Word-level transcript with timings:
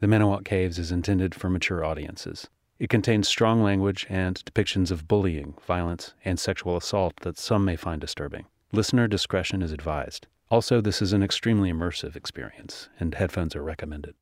The 0.00 0.06
Manawa 0.06 0.44
Caves 0.44 0.78
is 0.78 0.92
intended 0.92 1.34
for 1.34 1.50
mature 1.50 1.84
audiences. 1.84 2.46
It 2.78 2.88
contains 2.88 3.26
strong 3.26 3.64
language 3.64 4.06
and 4.08 4.40
depictions 4.44 4.92
of 4.92 5.08
bullying, 5.08 5.54
violence, 5.66 6.14
and 6.24 6.38
sexual 6.38 6.76
assault 6.76 7.16
that 7.22 7.36
some 7.36 7.64
may 7.64 7.74
find 7.74 8.00
disturbing. 8.00 8.46
Listener 8.70 9.08
discretion 9.08 9.60
is 9.60 9.72
advised. 9.72 10.28
Also, 10.52 10.80
this 10.80 11.02
is 11.02 11.12
an 11.12 11.24
extremely 11.24 11.72
immersive 11.72 12.14
experience, 12.14 12.88
and 13.00 13.16
headphones 13.16 13.56
are 13.56 13.64
recommended. 13.64 14.14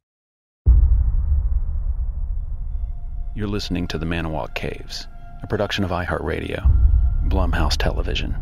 You're 3.34 3.46
listening 3.46 3.86
to 3.88 3.98
The 3.98 4.06
Manawa 4.06 4.54
Caves, 4.54 5.06
a 5.42 5.46
production 5.46 5.84
of 5.84 5.90
iHeartRadio, 5.90 7.28
Blumhouse 7.28 7.76
Television, 7.76 8.34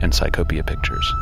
and 0.00 0.12
Psychopia 0.12 0.64
Pictures. 0.64 1.12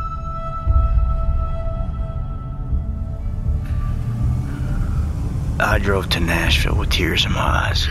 I 5.59 5.79
drove 5.79 6.09
to 6.09 6.19
Nashville 6.19 6.75
with 6.75 6.89
tears 6.89 7.25
in 7.25 7.31
my 7.31 7.69
eyes. 7.69 7.87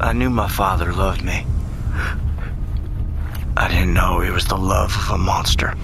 I 0.00 0.12
knew 0.12 0.28
my 0.30 0.48
father 0.48 0.92
loved 0.92 1.22
me. 1.22 1.46
I 3.56 3.68
didn't 3.68 3.94
know 3.94 4.20
he 4.20 4.30
was 4.30 4.46
the 4.46 4.56
love 4.56 4.92
of 4.96 5.10
a 5.14 5.18
monster. 5.18 5.74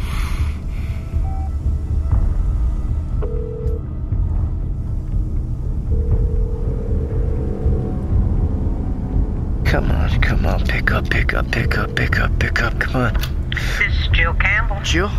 Come 9.65 9.91
on, 9.91 10.21
come 10.21 10.47
on, 10.47 10.67
pick 10.67 10.91
up, 10.91 11.09
pick 11.11 11.35
up, 11.35 11.51
pick 11.53 11.79
up, 11.79 11.95
pick 11.95 12.19
up, 12.19 12.39
pick 12.41 12.63
up, 12.63 12.81
come 12.81 12.97
on. 12.97 13.15
This 13.51 13.81
is 13.81 14.09
Jill 14.13 14.35
Campbell. 14.35 14.81
Jill, 14.83 15.11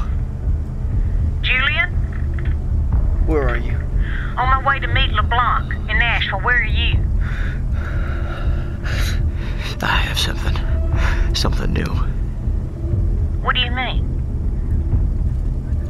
Julien, 1.42 1.96
where 3.30 3.48
are 3.48 3.58
you? 3.58 3.78
on 4.40 4.50
my 4.50 4.64
way 4.66 4.80
to 4.80 4.88
meet 4.88 5.12
LeBlanc 5.12 5.74
in 5.90 6.00
Nashville. 6.00 6.40
Where 6.40 6.62
are 6.62 6.64
you? 6.64 6.98
I 9.82 9.98
have 10.08 10.18
something. 10.18 11.36
Something 11.36 11.74
new. 11.74 11.94
What 13.44 13.56
do 13.56 13.62
you 13.62 13.72
mean? 13.72 14.06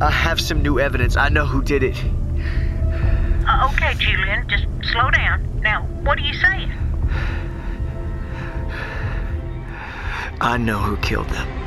I 0.02 0.10
have 0.10 0.42
some 0.42 0.64
new 0.64 0.80
evidence. 0.80 1.16
I 1.16 1.30
know 1.30 1.46
who 1.46 1.62
did 1.62 1.84
it. 1.84 1.96
Uh, 3.48 3.70
okay, 3.72 3.94
Julien, 3.96 4.48
just 4.50 4.66
slow 4.92 5.12
down. 5.12 5.62
Now, 5.62 5.84
what 6.04 6.18
are 6.18 6.22
you 6.22 6.34
saying? 6.34 6.72
I 10.42 10.58
know 10.58 10.80
who 10.80 10.98
killed 10.98 11.30
them. 11.30 11.59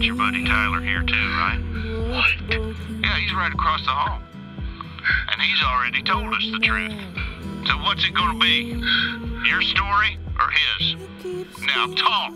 Got 0.00 0.06
your 0.06 0.16
buddy 0.16 0.44
Tyler 0.46 0.80
here 0.80 1.02
too, 1.02 1.28
right? 1.36 1.60
What? 2.08 2.30
Yeah, 2.48 3.18
he's 3.18 3.34
right 3.34 3.52
across 3.52 3.84
the 3.84 3.90
hall. 3.90 4.22
And 5.30 5.42
he's 5.42 5.62
already 5.62 6.02
told 6.02 6.32
us 6.32 6.48
the 6.52 6.58
truth. 6.58 6.94
So 7.66 7.76
what's 7.82 8.02
it 8.06 8.14
gonna 8.14 8.38
be? 8.38 8.80
Your 9.46 9.60
story 9.60 10.18
or 10.38 10.50
his? 10.50 10.96
Now 11.66 11.92
talk. 11.96 12.32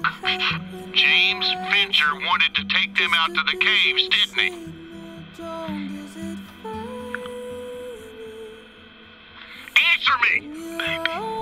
James 0.92 1.50
Fincher 1.72 2.14
wanted 2.26 2.54
to 2.54 2.64
take 2.68 2.94
them 2.98 3.14
out 3.14 3.28
to 3.28 3.42
the 3.50 3.56
caves, 3.56 4.08
didn't 4.08 4.38
he? 4.38 4.50
Answer 9.94 10.18
me, 10.22 10.40
baby. 10.76 11.33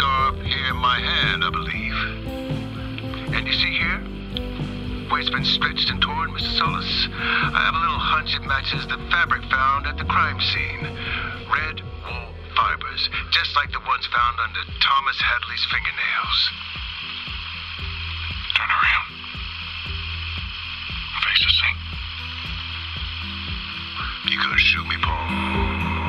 Scarf 0.00 0.36
here 0.36 0.70
in 0.70 0.76
my 0.76 0.98
hand, 0.98 1.44
I 1.44 1.50
believe. 1.50 1.98
And 3.36 3.46
you 3.46 3.52
see 3.52 3.72
here? 3.76 4.00
Where 5.10 5.20
it's 5.20 5.28
been 5.28 5.44
stretched 5.44 5.90
and 5.90 6.00
torn, 6.00 6.30
Mr. 6.32 6.56
Solis. 6.56 7.08
I 7.12 7.60
have 7.68 7.74
a 7.74 7.78
little 7.84 8.00
hunch 8.00 8.34
it 8.34 8.40
matches 8.48 8.86
the 8.86 8.96
fabric 9.12 9.44
found 9.50 9.86
at 9.86 9.98
the 9.98 10.04
crime 10.04 10.40
scene. 10.40 10.96
Red 11.52 11.84
wool 11.84 12.32
fibers, 12.56 13.10
just 13.30 13.54
like 13.56 13.72
the 13.72 13.80
ones 13.84 14.08
found 14.08 14.40
under 14.40 14.64
Thomas 14.80 15.20
Hadley's 15.20 15.66
fingernails. 15.68 16.40
Turn 18.56 18.70
around. 18.72 19.08
Face 21.28 21.44
the 21.44 21.52
sink. 21.60 21.76
You 24.32 24.40
gonna 24.40 24.56
shoot 24.56 24.86
me, 24.88 24.96
Paul? 25.02 25.99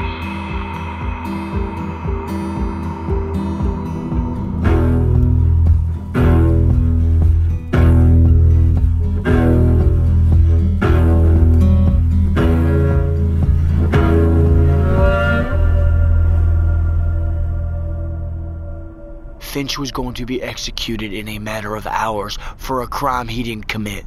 Finch 19.51 19.77
was 19.77 19.92
going 19.92 20.13
to 20.13 20.25
be 20.25 20.42
executed 20.42 21.12
in 21.12 21.27
a 21.27 21.38
matter 21.38 21.75
of 21.75 21.86
hours 21.86 22.38
for 22.56 22.81
a 22.81 22.88
crime 22.88 23.27
he 23.27 23.44
didn't 23.44 23.68
commit. 23.68 24.06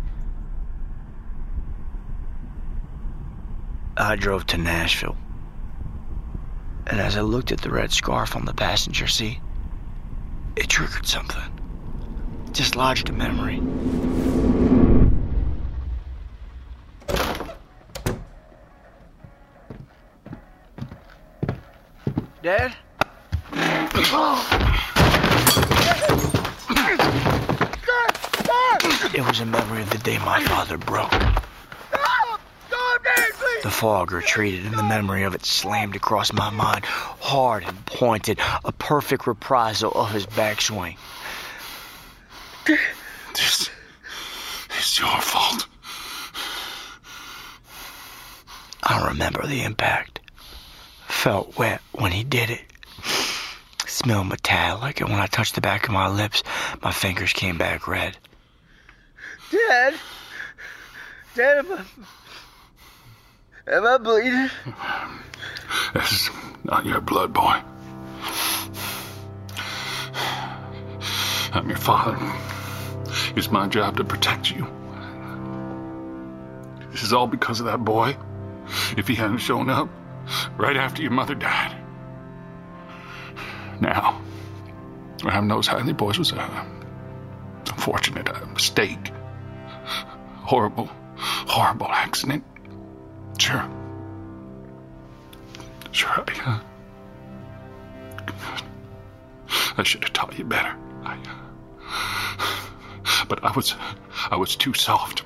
I 3.95 4.17
drove 4.17 4.47
to 4.47 4.57
Nashville. 4.57 5.19
And 6.87 6.99
as 6.99 7.19
I 7.19 7.21
looked 7.21 7.53
at 7.53 7.61
the 7.61 7.71
red 7.71 7.93
scarf 7.93 8.35
on 8.35 8.47
the 8.47 8.55
passenger 8.55 9.07
seat, 9.07 9.39
it 10.57 10.71
triggered 10.71 11.07
something. 11.07 11.43
Just 12.53 12.75
lodged 12.75 13.11
a 13.11 13.13
memory. 13.13 13.61
Dad? 22.43 22.75
It 28.87 29.13
was 29.27 29.41
a 29.41 29.47
memory 29.47 29.83
of 29.83 29.91
the 29.91 29.99
day 29.99 30.19
my 30.19 30.43
father 30.45 30.77
broke. 30.77 31.11
The 33.63 33.71
fog 33.71 34.13
retreated, 34.13 34.67
and 34.67 34.75
the 34.75 34.83
memory 34.83 35.23
of 35.23 35.35
it 35.35 35.47
slammed 35.47 35.97
across 35.97 36.33
my 36.33 36.51
mind, 36.51 36.85
hard 36.85 37.65
and 37.65 37.87
pointed, 37.87 38.39
a 38.65 38.73
perfect 38.73 39.27
reprisal 39.27 39.93
of 39.93 40.11
his 40.11 40.27
backswing. 40.27 40.97
This 42.67 43.71
is 44.79 44.99
your 44.99 45.21
fault. 45.21 45.67
I 48.83 49.09
remember 49.09 49.47
the 49.47 49.63
impact. 49.63 50.21
Felt 51.09 51.57
wet 51.59 51.81
when 51.93 52.13
he 52.13 52.25
did 52.25 52.51
it. 52.51 52.61
Smelled 53.87 54.29
metallic, 54.29 55.01
and 55.01 55.09
when 55.09 55.21
I 55.21 55.27
touched 55.27 55.55
the 55.55 55.63
back 55.63 55.87
of 55.87 55.95
my 55.95 56.09
lips, 56.09 56.43
my 56.83 56.93
fingers 56.93 57.33
came 57.33 57.57
back 57.57 57.89
red. 57.89 58.19
Dad? 59.51 59.95
Dad, 61.35 61.59
am 61.59 61.73
I, 61.73 61.85
am 63.75 63.87
I 63.87 63.99
bleeding? 63.99 64.51
This 65.95 66.13
is 66.13 66.31
not 66.65 66.87
your 66.87 67.01
blood, 67.01 67.33
boy. 67.33 67.61
I'm 71.53 71.69
your 71.69 71.79
father. 71.79 72.19
It's 73.37 73.51
my 73.51 73.69
job 73.69 73.97
to 73.99 74.05
protect 74.05 74.51
you. 74.51 74.67
This 76.91 77.03
is 77.03 77.13
all 77.13 77.27
because 77.27 77.61
of 77.61 77.67
that 77.67 77.85
boy. 77.85 78.17
If 78.97 79.09
he 79.09 79.15
hadn't 79.15 79.39
shown 79.39 79.69
up 79.69 79.89
right 80.57 80.77
after 80.77 81.03
your 81.03 81.11
mother 81.11 81.35
died. 81.35 81.77
Now, 83.81 84.23
having 85.23 85.49
those 85.49 85.67
Hadley 85.67 85.93
boys 85.93 86.19
was 86.19 86.33
a 86.33 86.67
unfortunate 87.71 88.29
a 88.29 88.47
mistake. 88.47 89.13
Horrible, 90.45 90.91
horrible 91.17 91.89
accident. 91.89 92.45
Sure. 93.39 93.67
Sure, 95.91 96.25
I, 96.29 96.33
uh, 96.47 96.61
I 99.79 99.83
should 99.83 100.03
have 100.05 100.13
taught 100.13 100.39
you 100.39 100.45
better. 100.45 100.77
I, 101.03 101.17
uh, 101.81 103.27
but 103.29 103.43
I 103.43 103.53
was, 103.53 103.75
I 104.31 104.37
was 104.37 104.55
too 104.55 104.75
soft. 104.75 105.25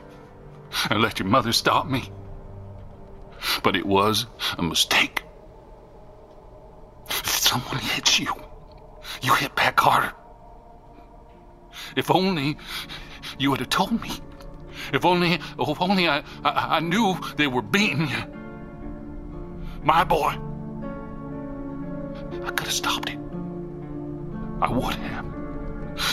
I 0.88 0.94
let 0.94 1.18
your 1.18 1.28
mother 1.28 1.52
stop 1.52 1.86
me. 1.88 2.10
But 3.62 3.74
it 3.74 3.86
was 3.86 4.26
a 4.56 4.62
mistake. 4.62 5.24
If 7.08 7.26
someone 7.26 7.78
hits 7.78 8.20
you, 8.20 8.32
you 9.22 9.34
hit 9.34 9.54
back 9.56 9.80
harder. 9.80 10.12
If 11.96 12.10
only 12.10 12.56
you 13.38 13.50
would 13.50 13.60
have 13.60 13.70
told 13.70 14.00
me. 14.00 14.10
If 14.92 15.04
only, 15.04 15.34
if 15.34 15.80
only 15.80 16.08
I, 16.08 16.22
I, 16.44 16.76
I 16.76 16.80
knew 16.80 17.16
they 17.36 17.46
were 17.46 17.62
beating 17.62 18.08
you. 18.08 18.22
My 19.82 20.04
boy. 20.04 20.36
I 22.44 22.50
could 22.50 22.66
have 22.66 22.72
stopped 22.72 23.10
it. 23.10 23.18
I 24.60 24.70
would 24.72 24.94
have. 24.94 25.26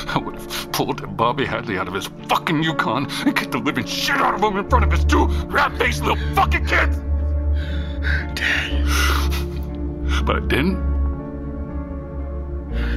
I 0.08 0.18
would 0.18 0.36
have 0.36 0.72
pulled 0.72 1.18
Bobby 1.18 1.46
Hadley 1.46 1.78
out 1.78 1.88
of 1.88 1.94
his 1.94 2.08
fucking 2.28 2.64
Yukon 2.64 3.08
and 3.26 3.36
kicked 3.36 3.52
the 3.52 3.60
living 3.60 3.86
shit 3.86 4.16
out 4.16 4.36
of 4.36 4.42
him 4.42 4.58
in 4.58 4.70
front 4.70 4.86
of 4.86 4.92
his 4.92 5.06
two 5.06 5.26
rat-faced 5.26 6.04
little 6.04 6.36
fucking 6.36 6.66
kids. 6.66 6.98
Dad. 8.36 8.86
But 10.26 10.38
I 10.38 10.40
didn't. 10.48 10.95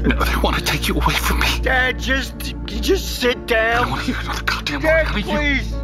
Now 0.03 0.23
they 0.25 0.37
want 0.37 0.57
to 0.57 0.65
take 0.65 0.89
you 0.89 0.95
away 0.95 1.15
from 1.15 1.41
me. 1.41 1.47
Dad, 1.63 1.99
just, 1.99 2.55
just 2.67 3.21
sit 3.21 3.47
down. 3.47 3.77
I 3.77 3.81
don't 3.81 3.91
want 3.91 4.05
to 4.05 4.13
hear 4.13 4.21
another 4.23 4.43
goddamn 4.45 4.81
Dad, 4.81 5.15
word 5.15 5.25
out 5.25 5.41
of 5.41 5.45
you. 5.45 5.79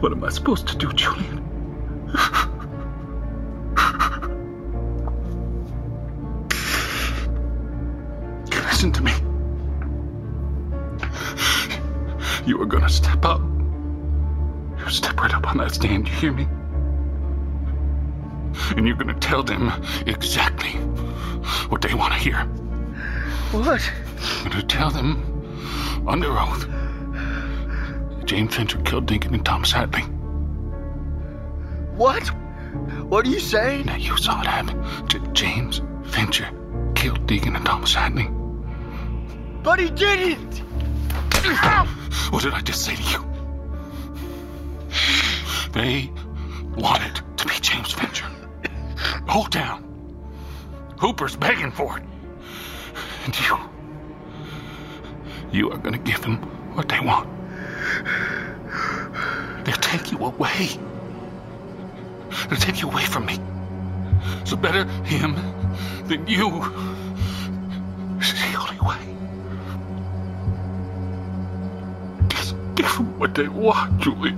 What 0.00 0.12
am 0.12 0.22
I 0.24 0.28
supposed 0.30 0.66
to 0.68 0.76
do, 0.76 0.92
Julien? 0.92 1.44
Listen 8.50 8.92
to 8.92 9.02
me. 9.02 9.12
You 12.46 12.60
are 12.62 12.66
gonna 12.66 12.88
step 12.88 13.24
up. 13.24 13.40
You 14.78 14.88
step 14.88 15.20
right 15.20 15.34
up 15.34 15.48
on 15.48 15.58
that 15.58 15.74
stand, 15.74 16.06
you 16.08 16.14
hear 16.14 16.32
me? 16.32 16.46
And 18.76 18.86
you're 18.86 18.96
gonna 18.96 19.18
tell 19.18 19.42
them 19.42 19.72
exactly 20.06 20.70
what 21.70 21.82
they 21.82 21.94
want 21.94 22.12
to 22.12 22.18
hear. 22.18 22.38
What? 23.52 23.82
I'm 24.44 24.50
gonna 24.50 24.62
tell 24.62 24.90
them 24.90 26.04
under 26.06 26.28
oath 26.38 26.66
that 28.16 28.24
James 28.26 28.54
Fincher 28.54 28.78
killed 28.82 29.06
Deacon 29.06 29.34
and 29.34 29.44
Thomas 29.44 29.72
Hadley. 29.72 30.02
What? 31.96 32.28
What 33.08 33.26
are 33.26 33.30
you 33.30 33.40
saying? 33.40 33.86
That 33.86 34.00
you 34.00 34.16
saw 34.16 34.40
it 34.40 34.46
happen. 34.46 35.08
J- 35.08 35.20
James 35.32 35.80
Fincher 36.04 36.48
killed 36.94 37.26
Deacon 37.26 37.56
and 37.56 37.64
Thomas 37.64 37.94
Hadley. 37.94 38.28
But 39.62 39.78
he 39.80 39.90
didn't. 39.90 40.58
What 42.30 42.42
did 42.42 42.52
I 42.52 42.60
just 42.60 42.84
say 42.84 42.94
to 42.94 43.02
you? 43.02 43.24
They 45.72 46.10
wanted 46.76 47.20
to 47.38 47.46
be 47.46 47.54
James 47.60 47.92
Fincher. 47.92 48.26
Hold 49.28 49.50
down. 49.50 49.84
Hooper's 50.98 51.36
begging 51.36 51.70
for 51.70 51.98
it. 51.98 52.04
And 53.24 53.38
you. 53.40 53.58
You 55.52 55.70
are 55.70 55.78
to 55.78 55.98
give 55.98 56.22
them 56.22 56.36
what 56.74 56.88
they 56.88 57.00
want. 57.00 57.28
They'll 59.64 59.76
take 59.76 60.10
you 60.12 60.18
away. 60.18 60.70
They'll 62.48 62.58
take 62.58 62.80
you 62.80 62.90
away 62.90 63.04
from 63.04 63.26
me. 63.26 63.38
So 64.44 64.56
better 64.56 64.84
him 65.04 65.34
than 66.06 66.26
you. 66.26 66.48
This 68.18 68.32
is 68.32 68.40
the 68.40 68.58
only 68.58 68.80
way. 68.80 68.96
Just 72.28 72.56
give 72.74 72.90
them 72.94 73.18
what 73.18 73.34
they 73.34 73.48
want, 73.48 74.00
Julie. 74.00 74.36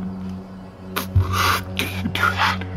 Can 1.77 2.05
you 2.05 2.11
do 2.11 2.23
that? 2.23 2.70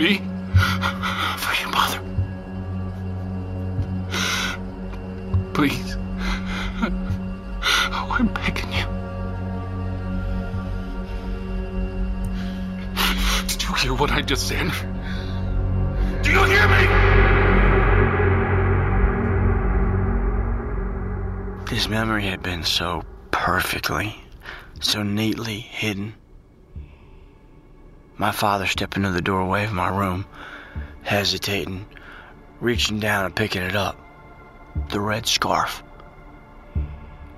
Me? 0.00 0.16
For 1.36 1.54
your 1.60 1.70
mother. 1.70 2.00
Please. 5.52 5.96
Oh, 7.92 8.16
I'm 8.18 8.28
begging 8.28 8.72
you. 8.72 8.86
Did 13.46 13.62
you 13.62 13.74
hear 13.74 13.94
what 13.94 14.10
I 14.10 14.22
just 14.22 14.48
said? 14.48 14.70
Do 16.22 16.30
you 16.30 16.44
hear 16.44 16.66
me? 16.68 16.82
This 21.68 21.88
memory 21.88 22.24
had 22.24 22.42
been 22.42 22.62
so 22.62 23.02
perfectly, 23.30 24.16
so 24.80 25.02
neatly 25.02 25.60
hidden. 25.60 26.14
My 28.20 28.32
father 28.32 28.66
stepped 28.66 28.98
into 28.98 29.12
the 29.12 29.22
doorway 29.22 29.64
of 29.64 29.72
my 29.72 29.88
room, 29.88 30.26
hesitating, 31.00 31.86
reaching 32.60 33.00
down 33.00 33.24
and 33.24 33.34
picking 33.34 33.62
it 33.62 33.74
up. 33.74 33.98
The 34.90 35.00
red 35.00 35.26
scarf. 35.26 35.82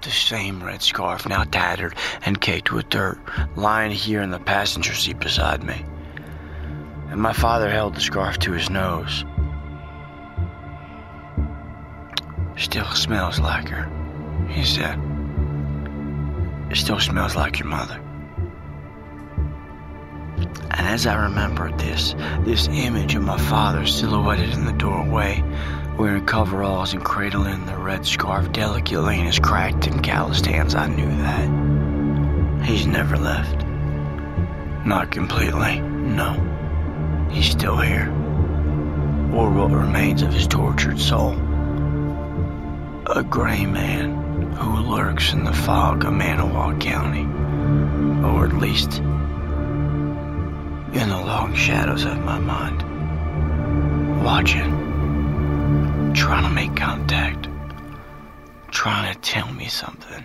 The 0.01 0.11
same 0.11 0.61
red 0.61 0.83
scarf, 0.83 1.29
now 1.29 1.45
tattered 1.45 1.95
and 2.27 2.41
caked 2.41 2.73
with 2.73 2.89
dirt, 2.89 3.21
lying 3.55 3.93
here 3.93 4.23
in 4.23 4.33
the 4.33 4.41
passenger 4.41 4.93
seat 4.93 5.21
beside 5.21 5.63
me. 5.63 5.85
And 7.11 7.23
my 7.23 7.33
father 7.33 7.71
held 7.71 7.95
the 7.95 8.01
scarf 8.01 8.41
to 8.41 8.51
his 8.51 8.69
nose. 8.69 9.25
Still 12.57 12.91
smells 12.91 13.39
like 13.39 13.69
her, 13.69 13.89
he 14.49 14.65
said. 14.65 14.99
It 16.73 16.77
still 16.77 16.99
smells 16.99 17.37
like 17.37 17.61
your 17.61 17.69
mother. 17.69 18.02
And 20.75 20.89
as 20.89 21.07
I 21.07 21.25
remembered 21.25 21.79
this, 21.79 22.15
this 22.41 22.67
image 22.69 23.15
of 23.15 23.23
my 23.23 23.37
father 23.37 23.85
silhouetted 23.85 24.55
in 24.55 24.65
the 24.65 24.73
doorway, 24.73 25.45
wearing 25.99 26.25
coveralls 26.25 26.95
and 26.95 27.05
cradling 27.05 27.67
the 27.67 27.77
red 27.77 28.07
scarf 28.07 28.51
delicately 28.53 29.21
in 29.21 29.27
his 29.27 29.39
cracked 29.39 29.87
and 29.87 30.03
calloused 30.03 30.47
hands, 30.47 30.75
I 30.75 30.89
knew 30.89 31.11
that. 31.19 32.65
He's 32.67 32.87
never 32.87 33.19
left. 33.19 33.67
Not 34.87 35.11
completely, 35.11 35.81
no. 35.81 37.29
He's 37.31 37.51
still 37.51 37.79
here. 37.79 38.09
Or 39.35 39.51
what 39.51 39.71
remains 39.71 40.23
of 40.23 40.33
his 40.33 40.47
tortured 40.47 40.99
soul. 40.99 41.33
A 43.07 43.23
gray 43.23 43.67
man 43.67 44.53
who 44.55 44.79
lurks 44.79 45.35
in 45.35 45.45
the 45.45 45.53
fog 45.53 46.05
of 46.05 46.15
Manawa 46.15 46.81
County. 46.81 47.27
Or 48.27 48.47
at 48.47 48.55
least 48.55 49.03
in 50.95 51.09
the 51.09 51.17
long 51.17 51.55
shadows 51.55 52.05
of 52.05 52.19
my 52.23 52.39
mind. 52.39 52.83
Watching. 54.23 54.71
Trying 56.15 56.45
to 56.45 56.51
make 56.51 56.77
contact. 56.77 57.49
Trying 58.71 59.15
to 59.15 59.21
tell 59.21 59.51
me 59.55 59.69
something. 59.69 60.25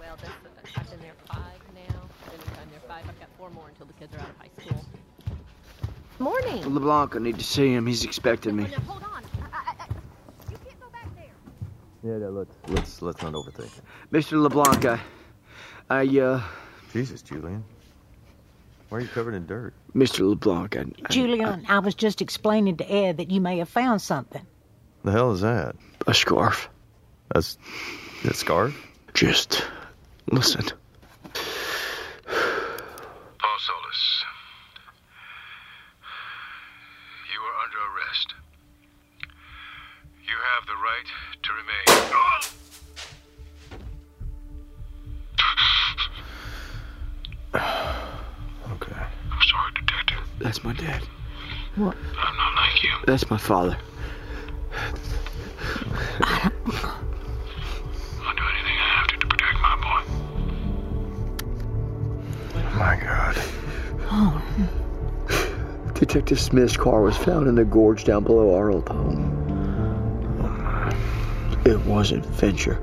Well, 0.00 0.18
I've 0.76 0.90
been 0.90 1.00
there 1.00 1.14
five 1.26 1.60
now. 1.74 2.08
Been, 2.30 2.70
there 2.70 2.80
five. 2.88 3.08
I've 3.08 3.20
got 3.20 3.28
four 3.38 3.50
more 3.50 3.68
until 3.68 3.86
the 3.86 3.92
kids 3.92 4.14
are 4.14 4.20
out 4.20 4.30
of 4.30 4.36
high 4.36 4.50
school. 4.60 4.84
Morning. 6.18 6.74
LeBlanc, 6.74 7.16
I 7.16 7.18
need 7.18 7.38
to 7.38 7.44
see 7.44 7.72
him. 7.72 7.86
He's 7.86 8.04
expecting 8.04 8.56
me. 8.56 8.64
Hold 8.64 9.02
on. 9.02 9.22
I, 9.52 9.56
I, 9.56 9.74
I, 9.80 9.86
you 10.50 10.56
can't 10.64 10.80
go 10.80 10.88
back 10.90 11.08
there. 11.16 11.24
Yeah, 12.02 12.18
yeah, 12.18 12.28
let's 12.28 12.54
let's 12.68 13.02
let's 13.02 13.22
not 13.22 13.32
overthink 13.32 13.76
it. 13.78 13.82
Mr. 14.12 14.40
LeBlanc, 14.40 14.84
I, 14.84 15.00
I, 15.90 16.18
uh, 16.18 16.42
Jesus, 16.92 17.22
Julien. 17.22 17.64
Why 18.88 18.98
are 18.98 19.00
you 19.00 19.08
covered 19.08 19.34
in 19.34 19.46
dirt? 19.46 19.74
Mr. 19.94 20.28
LeBlanc, 20.28 20.76
I, 20.76 20.80
I, 21.04 21.08
Julien, 21.12 21.64
I 21.68 21.80
was 21.80 21.94
just 21.94 22.22
explaining 22.22 22.76
to 22.76 22.92
Ed 22.92 23.16
that 23.16 23.30
you 23.30 23.40
may 23.40 23.58
have 23.58 23.68
found 23.68 24.00
something. 24.00 24.46
The 25.02 25.10
hell 25.10 25.32
is 25.32 25.40
that? 25.40 25.74
a 26.06 26.14
scarf. 26.14 26.68
That's 27.32 27.58
that 28.24 28.36
scarf? 28.36 28.74
Just 29.14 29.64
listen. 30.30 30.66
That's 53.14 53.30
my 53.30 53.38
father. 53.38 53.78
I'll 56.20 56.50
do 56.50 58.42
anything 58.50 58.76
I 58.76 58.88
have 58.90 59.06
to 59.06 59.16
to 59.18 59.26
protect 59.28 59.56
my 59.62 59.76
boy. 59.84 60.02
My 62.76 62.96
God. 63.00 63.36
Oh, 64.10 64.42
Detective 65.94 66.40
Smith's 66.40 66.76
car 66.76 67.02
was 67.02 67.16
found 67.16 67.46
in 67.46 67.54
the 67.54 67.64
gorge 67.64 68.02
down 68.02 68.24
below 68.24 68.56
our 68.56 68.72
old 68.72 68.88
home. 68.88 69.30
It 71.64 71.78
wasn't 71.86 72.26
Fincher. 72.26 72.82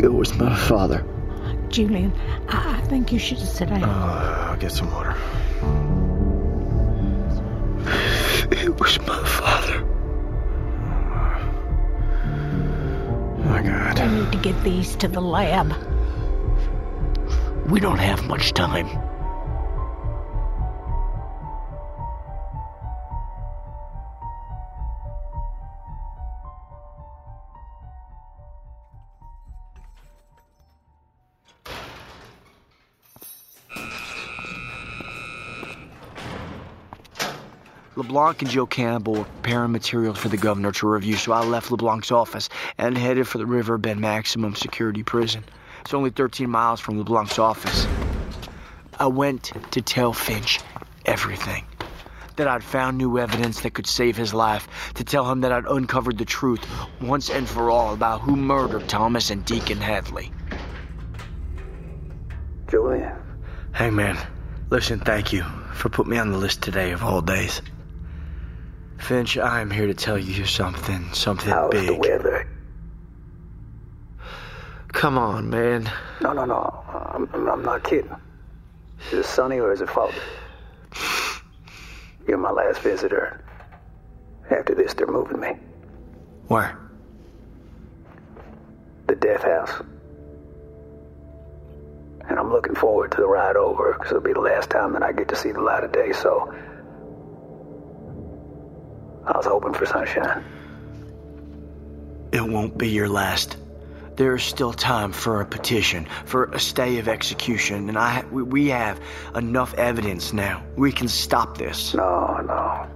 It 0.00 0.12
was 0.14 0.32
my 0.38 0.54
father. 0.54 1.04
Julien, 1.70 2.12
I, 2.48 2.76
I 2.78 2.82
think 2.82 3.10
you 3.10 3.18
should 3.18 3.40
sit 3.40 3.68
down. 3.68 3.82
Uh, 3.82 4.50
I'll 4.50 4.56
get 4.58 4.70
some 4.70 4.92
water. 4.92 5.16
It 8.50 8.78
was 8.78 8.98
my 9.06 9.24
father. 9.24 9.84
My 13.44 13.62
God. 13.62 13.98
I 13.98 14.14
need 14.14 14.32
to 14.32 14.38
get 14.38 14.62
these 14.62 14.96
to 14.96 15.08
the 15.08 15.20
lab. 15.20 15.72
We 17.68 17.80
don't 17.80 17.98
have 17.98 18.26
much 18.26 18.52
time. 18.52 19.05
LeBlanc 38.16 38.40
and 38.40 38.50
Joe 38.50 38.64
Campbell 38.64 39.12
were 39.12 39.24
preparing 39.24 39.72
materials 39.72 40.16
for 40.16 40.30
the 40.30 40.38
governor 40.38 40.72
to 40.72 40.88
review, 40.88 41.16
so 41.16 41.32
I 41.32 41.44
left 41.44 41.70
LeBlanc's 41.70 42.10
office 42.10 42.48
and 42.78 42.96
headed 42.96 43.28
for 43.28 43.36
the 43.36 43.44
River 43.44 43.76
Bend 43.76 44.00
Maximum 44.00 44.54
Security 44.54 45.02
Prison. 45.02 45.44
It's 45.82 45.92
only 45.92 46.08
13 46.08 46.48
miles 46.48 46.80
from 46.80 46.96
LeBlanc's 46.96 47.38
office. 47.38 47.86
I 48.98 49.08
went 49.08 49.52
to 49.72 49.82
tell 49.82 50.14
Finch 50.14 50.60
everything. 51.04 51.66
That 52.36 52.48
I'd 52.48 52.64
found 52.64 52.96
new 52.96 53.18
evidence 53.18 53.60
that 53.60 53.74
could 53.74 53.86
save 53.86 54.16
his 54.16 54.32
life. 54.32 54.66
To 54.94 55.04
tell 55.04 55.30
him 55.30 55.42
that 55.42 55.52
I'd 55.52 55.66
uncovered 55.66 56.16
the 56.16 56.24
truth 56.24 56.66
once 57.02 57.28
and 57.28 57.46
for 57.46 57.70
all 57.70 57.92
about 57.92 58.22
who 58.22 58.34
murdered 58.34 58.88
Thomas 58.88 59.28
and 59.28 59.44
Deacon 59.44 59.76
Hadley. 59.76 60.32
Julien. 62.66 63.12
Hey, 63.74 63.90
man. 63.90 64.16
Listen, 64.70 65.00
thank 65.00 65.34
you 65.34 65.42
for 65.74 65.90
putting 65.90 66.12
me 66.12 66.16
on 66.16 66.32
the 66.32 66.38
list 66.38 66.62
today 66.62 66.92
of 66.92 67.04
all 67.04 67.20
days. 67.20 67.60
Finch, 68.98 69.36
I 69.38 69.60
am 69.60 69.70
here 69.70 69.86
to 69.86 69.94
tell 69.94 70.18
you 70.18 70.44
something, 70.46 71.12
something 71.12 71.50
How's 71.50 71.70
big. 71.70 71.86
the 71.86 71.94
weather? 71.94 72.48
Come 74.88 75.18
on, 75.18 75.50
man. 75.50 75.90
No, 76.20 76.32
no, 76.32 76.44
no. 76.44 76.84
I'm, 76.88 77.28
I'm- 77.32 77.48
I'm 77.48 77.62
not 77.62 77.84
kidding. 77.84 78.10
Is 79.12 79.18
it 79.20 79.24
sunny 79.26 79.60
or 79.60 79.72
is 79.72 79.80
it 79.80 79.90
foggy? 79.90 80.16
You're 82.26 82.38
my 82.38 82.50
last 82.50 82.80
visitor. 82.80 83.44
After 84.50 84.74
this, 84.74 84.94
they're 84.94 85.06
moving 85.06 85.38
me. 85.40 85.52
Where? 86.48 86.76
The 89.06 89.14
death 89.16 89.42
house. 89.42 89.70
And 92.28 92.38
I'm 92.38 92.50
looking 92.50 92.74
forward 92.74 93.12
to 93.12 93.18
the 93.18 93.26
ride 93.26 93.56
over, 93.56 93.92
because 93.92 94.08
it'll 94.10 94.22
be 94.22 94.32
the 94.32 94.40
last 94.40 94.70
time 94.70 94.92
that 94.94 95.02
I 95.02 95.12
get 95.12 95.28
to 95.28 95.36
see 95.36 95.52
the 95.52 95.60
light 95.60 95.84
of 95.84 95.92
day, 95.92 96.12
so. 96.12 96.52
I 99.26 99.36
was 99.36 99.46
hoping 99.46 99.74
for 99.74 99.86
sunshine. 99.86 100.44
It 102.32 102.42
won't 102.42 102.76
be 102.78 102.88
your 102.88 103.08
last. 103.08 103.56
There 104.16 104.34
is 104.34 104.42
still 104.42 104.72
time 104.72 105.12
for 105.12 105.40
a 105.40 105.46
petition, 105.46 106.06
for 106.24 106.44
a 106.46 106.58
stay 106.58 106.98
of 106.98 107.08
execution, 107.08 107.88
and 107.88 107.98
I 107.98 108.24
we, 108.30 108.68
have 108.68 109.00
enough 109.34 109.74
evidence 109.74 110.32
now. 110.32 110.62
We 110.76 110.90
can 110.90 111.08
stop 111.08 111.58
this. 111.58 111.92
No, 111.92 112.38
no. 112.46 112.86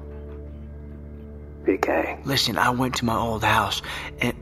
You 1.70 1.78
can't. 1.78 2.24
Listen, 2.26 2.56
I 2.56 2.70
went 2.70 2.96
to 2.96 3.04
my 3.04 3.16
old 3.16 3.44
house, 3.44 3.82
and 4.20 4.34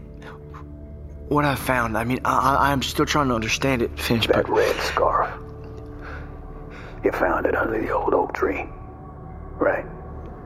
what 1.28 1.44
I 1.44 1.56
found, 1.56 1.98
I 1.98 2.04
mean, 2.04 2.20
I, 2.24 2.56
I, 2.56 2.72
I'm 2.72 2.82
still 2.82 3.06
trying 3.06 3.28
to 3.28 3.34
understand 3.34 3.82
it, 3.82 3.98
Finch, 3.98 4.28
That 4.28 4.46
but 4.46 4.48
red 4.48 4.76
scarf. 4.76 5.30
You 7.02 7.12
found 7.12 7.46
it 7.46 7.56
under 7.56 7.80
the 7.80 7.90
old 7.90 8.14
oak 8.14 8.34
tree. 8.34 8.66
Right? 9.58 9.84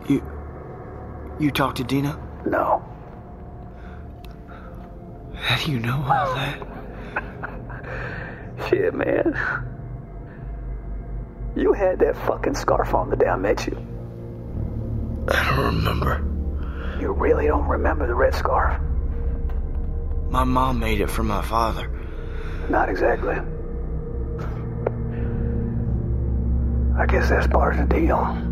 you, 0.08 0.22
you 1.38 1.50
talked 1.50 1.76
to 1.78 1.84
Dena? 1.84 2.18
No. 2.46 2.82
How 5.34 5.56
do 5.64 5.72
you 5.72 5.80
know 5.80 5.96
all 5.96 6.34
that? 6.34 6.62
Shit, 8.68 8.94
man. 8.94 9.38
You 11.56 11.72
had 11.72 11.98
that 11.98 12.16
fucking 12.16 12.54
scarf 12.54 12.94
on 12.94 13.10
the 13.10 13.16
day 13.16 13.26
I 13.26 13.36
met 13.36 13.66
you. 13.66 13.76
I 15.28 15.54
don't 15.56 15.76
remember. 15.76 16.24
You 17.00 17.12
really 17.12 17.46
don't 17.46 17.66
remember 17.66 18.06
the 18.06 18.14
red 18.14 18.34
scarf? 18.34 18.80
My 20.30 20.44
mom 20.44 20.78
made 20.78 21.00
it 21.00 21.10
for 21.10 21.22
my 21.22 21.42
father. 21.42 21.90
Not 22.70 22.88
exactly. 22.88 23.36
I 26.96 27.06
guess 27.06 27.28
that's 27.28 27.46
part 27.46 27.78
of 27.78 27.88
the 27.88 27.94
deal. 28.00 28.51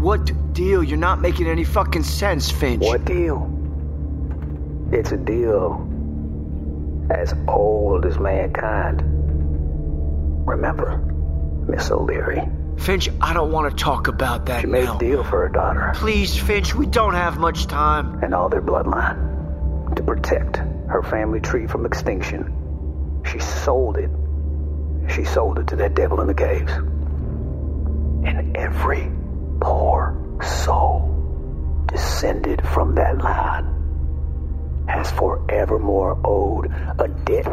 What 0.00 0.52
deal? 0.54 0.82
You're 0.82 0.96
not 0.98 1.20
making 1.20 1.46
any 1.48 1.64
fucking 1.64 2.04
sense, 2.04 2.50
Finch. 2.50 2.82
What 2.82 3.04
deal? 3.04 3.54
It's 4.92 5.12
a 5.12 5.16
deal 5.16 5.86
as 7.10 7.34
old 7.46 8.04
as 8.06 8.18
mankind. 8.18 9.02
Remember, 10.46 10.98
Miss 11.68 11.90
O'Leary. 11.90 12.42
Finch, 12.78 13.08
I 13.20 13.32
don't 13.34 13.50
want 13.50 13.70
to 13.76 13.84
talk 13.84 14.06
about 14.08 14.46
that 14.46 14.60
She 14.60 14.66
made 14.68 14.84
now. 14.84 14.96
a 14.96 14.98
deal 15.00 15.24
for 15.24 15.42
her 15.42 15.48
daughter 15.48 15.90
Please, 15.96 16.36
Finch, 16.36 16.74
we 16.74 16.86
don't 16.86 17.14
have 17.14 17.36
much 17.38 17.66
time. 17.66 18.22
and 18.22 18.32
all 18.34 18.48
their 18.48 18.62
bloodline 18.62 19.96
to 19.96 20.02
protect 20.02 20.58
her 20.58 21.02
family 21.02 21.40
tree 21.40 21.66
from 21.66 21.84
extinction. 21.86 23.22
She 23.30 23.40
sold 23.40 23.96
it. 23.98 24.10
She 25.12 25.24
sold 25.24 25.58
it 25.58 25.66
to 25.68 25.76
that 25.76 25.94
devil 25.94 26.20
in 26.20 26.28
the 26.28 26.34
caves. 26.34 26.70
And 28.24 28.56
every 28.56 29.10
poor 29.60 30.16
soul 30.42 31.84
descended 31.86 32.66
from 32.68 32.94
that 32.94 33.18
line 33.18 33.74
has 34.88 35.10
forevermore 35.12 36.18
owed 36.24 36.66
a 36.98 37.08
debt 37.24 37.44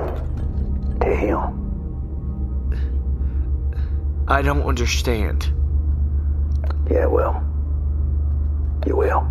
to 1.01 1.15
him. 1.15 1.61
I 4.27 4.41
don't 4.41 4.63
understand. 4.63 5.51
Yeah, 6.89 7.05
well, 7.05 7.43
you 8.85 8.95
will. 8.95 9.27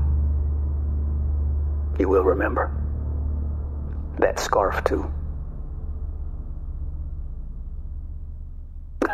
You 1.99 2.09
will 2.09 2.25
remember. 2.25 2.71
That 4.19 4.39
scarf, 4.39 4.85
too. 4.85 5.11
the 9.01 9.09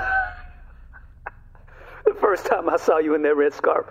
first 2.20 2.46
time 2.46 2.68
I 2.68 2.76
saw 2.76 2.98
you 2.98 3.14
in 3.14 3.22
that 3.22 3.36
red 3.36 3.54
scarf, 3.54 3.86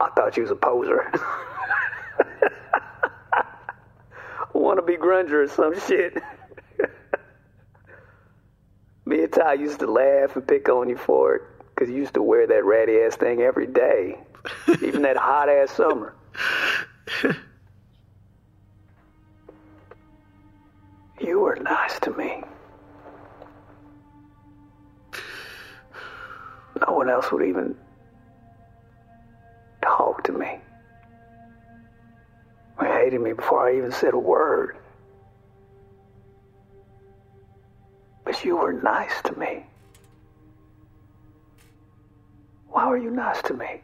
I 0.00 0.10
thought 0.10 0.36
you 0.36 0.42
was 0.42 0.50
a 0.50 0.56
poser. 0.56 1.10
Wanna 4.52 4.82
be 4.82 4.96
grunger 4.96 5.44
or 5.44 5.48
some 5.48 5.78
shit. 5.80 6.18
Me 9.06 9.22
and 9.22 9.32
Ty 9.32 9.54
used 9.54 9.80
to 9.80 9.86
laugh 9.86 10.36
and 10.36 10.46
pick 10.46 10.68
on 10.68 10.88
you 10.88 10.96
for 10.96 11.36
it 11.36 11.42
because 11.74 11.90
you 11.90 11.96
used 11.96 12.14
to 12.14 12.22
wear 12.22 12.46
that 12.46 12.64
ratty 12.64 12.98
ass 13.00 13.16
thing 13.16 13.40
every 13.40 13.66
day, 13.66 14.18
even 14.82 15.02
that 15.02 15.16
hot 15.16 15.48
ass 15.48 15.70
summer. 15.72 16.14
you 21.20 21.40
were 21.40 21.56
nice 21.56 21.98
to 22.00 22.10
me. 22.12 22.42
One 27.02 27.10
else 27.10 27.32
would 27.32 27.44
even 27.44 27.74
talk 29.82 30.22
to 30.22 30.30
me. 30.30 30.60
They 32.80 32.86
hated 32.86 33.20
me 33.20 33.32
before 33.32 33.68
I 33.68 33.76
even 33.76 33.90
said 33.90 34.14
a 34.14 34.18
word. 34.18 34.76
But 38.24 38.44
you 38.44 38.56
were 38.56 38.72
nice 38.72 39.20
to 39.24 39.36
me. 39.36 39.66
Why 42.68 42.86
were 42.86 42.98
you 42.98 43.10
nice 43.10 43.42
to 43.42 43.54
me? 43.54 43.80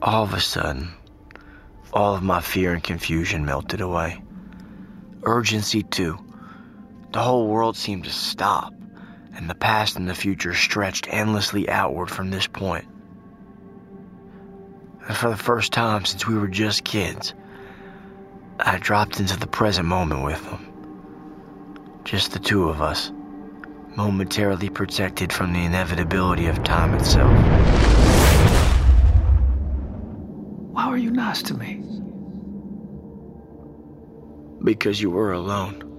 All 0.00 0.24
of 0.24 0.32
a 0.32 0.40
sudden, 0.40 0.88
all 1.92 2.14
of 2.14 2.22
my 2.22 2.40
fear 2.40 2.72
and 2.72 2.82
confusion 2.82 3.44
melted 3.44 3.82
away. 3.82 4.22
Urgency, 5.24 5.82
too. 5.82 6.21
The 7.12 7.20
whole 7.20 7.46
world 7.46 7.76
seemed 7.76 8.04
to 8.04 8.10
stop, 8.10 8.72
and 9.36 9.48
the 9.48 9.54
past 9.54 9.96
and 9.96 10.08
the 10.08 10.14
future 10.14 10.54
stretched 10.54 11.06
endlessly 11.10 11.68
outward 11.68 12.10
from 12.10 12.30
this 12.30 12.46
point. 12.46 12.86
And 15.06 15.14
for 15.14 15.28
the 15.28 15.36
first 15.36 15.72
time 15.72 16.06
since 16.06 16.26
we 16.26 16.38
were 16.38 16.48
just 16.48 16.84
kids, 16.84 17.34
I 18.58 18.78
dropped 18.78 19.20
into 19.20 19.38
the 19.38 19.46
present 19.46 19.86
moment 19.86 20.24
with 20.24 20.42
them. 20.46 22.00
Just 22.04 22.32
the 22.32 22.38
two 22.38 22.70
of 22.70 22.80
us, 22.80 23.12
momentarily 23.94 24.70
protected 24.70 25.34
from 25.34 25.52
the 25.52 25.64
inevitability 25.64 26.46
of 26.46 26.64
time 26.64 26.94
itself. 26.94 27.30
Why 30.72 30.88
were 30.88 30.96
you 30.96 31.10
nice 31.10 31.42
to 31.42 31.54
me? 31.54 31.82
Because 34.64 34.98
you 35.02 35.10
were 35.10 35.32
alone. 35.32 35.91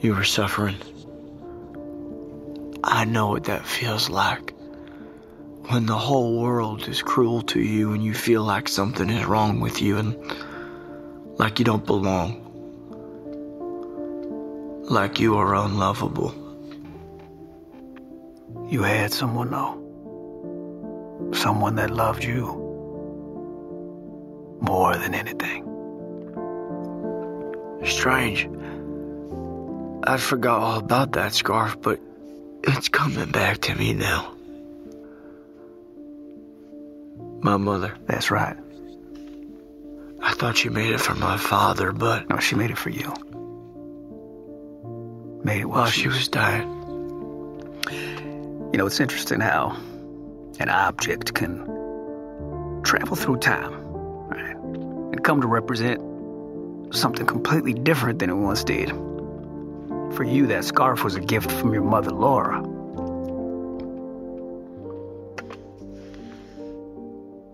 You 0.00 0.14
were 0.14 0.24
suffering. 0.24 0.76
I 2.82 3.04
know 3.04 3.28
what 3.28 3.44
that 3.44 3.66
feels 3.66 4.10
like. 4.10 4.52
When 5.68 5.86
the 5.86 5.96
whole 5.96 6.40
world 6.42 6.86
is 6.88 7.02
cruel 7.02 7.40
to 7.42 7.60
you 7.60 7.92
and 7.92 8.04
you 8.04 8.12
feel 8.12 8.42
like 8.44 8.68
something 8.68 9.08
is 9.08 9.24
wrong 9.24 9.60
with 9.60 9.80
you 9.80 9.96
and 9.96 10.16
like 11.38 11.58
you 11.58 11.64
don't 11.64 11.86
belong. 11.86 12.40
Like 14.88 15.18
you 15.18 15.36
are 15.36 15.54
unlovable. 15.54 16.34
You 18.68 18.82
had 18.82 19.12
someone, 19.12 19.50
though. 19.50 19.80
Someone 21.32 21.76
that 21.76 21.90
loved 21.90 22.24
you 22.24 22.60
more 24.60 24.96
than 24.96 25.14
anything. 25.14 25.64
Strange. 27.84 28.48
I 30.06 30.18
forgot 30.18 30.60
all 30.60 30.78
about 30.78 31.12
that 31.12 31.32
scarf, 31.32 31.80
but 31.80 31.98
it's 32.62 32.90
coming 32.90 33.30
back 33.30 33.58
to 33.62 33.74
me 33.74 33.94
now. 33.94 34.34
My 37.40 37.56
mother. 37.56 37.94
That's 38.06 38.30
right. 38.30 38.56
I 40.20 40.34
thought 40.34 40.58
she 40.58 40.68
made 40.68 40.92
it 40.92 41.00
for 41.00 41.14
my 41.14 41.38
father, 41.38 41.90
but. 41.92 42.28
No, 42.28 42.38
she 42.38 42.54
made 42.54 42.70
it 42.70 42.76
for 42.76 42.90
you. 42.90 43.14
Made 45.42 45.60
it 45.60 45.68
while 45.68 45.86
she 45.86 46.08
was 46.08 46.28
dying. 46.28 46.68
You 48.72 48.78
know, 48.78 48.86
it's 48.86 49.00
interesting 49.00 49.40
how 49.40 49.74
an 50.60 50.68
object 50.68 51.32
can 51.32 51.64
travel 52.82 53.16
through 53.16 53.38
time, 53.38 53.72
right? 54.28 54.56
And 54.56 55.24
come 55.24 55.40
to 55.40 55.46
represent 55.46 56.02
something 56.94 57.24
completely 57.24 57.72
different 57.72 58.18
than 58.18 58.28
it 58.28 58.34
once 58.34 58.64
did. 58.64 58.92
For 60.14 60.22
you, 60.22 60.46
that 60.46 60.64
scarf 60.64 61.02
was 61.02 61.16
a 61.16 61.20
gift 61.20 61.50
from 61.50 61.74
your 61.74 61.82
mother, 61.82 62.12
Laura. 62.12 62.62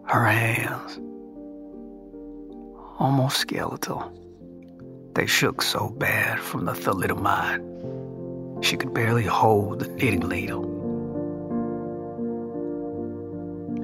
Her 0.04 0.26
hands, 0.26 1.00
almost 2.98 3.38
skeletal. 3.38 4.12
They 5.14 5.24
shook 5.24 5.62
so 5.62 5.88
bad 5.88 6.38
from 6.38 6.66
the 6.66 6.72
thalidomide. 6.72 7.64
She 8.62 8.76
could 8.76 8.92
barely 8.92 9.24
hold 9.24 9.78
the 9.78 9.88
knitting 9.88 10.28
needle. 10.28 10.64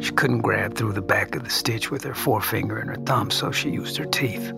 She 0.00 0.12
couldn't 0.12 0.42
grab 0.42 0.74
through 0.74 0.92
the 0.92 1.00
back 1.00 1.34
of 1.34 1.44
the 1.44 1.50
stitch 1.50 1.90
with 1.90 2.04
her 2.04 2.14
forefinger 2.14 2.76
and 2.76 2.90
her 2.90 3.02
thumb, 3.06 3.30
so 3.30 3.50
she 3.50 3.70
used 3.70 3.96
her 3.96 4.04
teeth. 4.04 4.52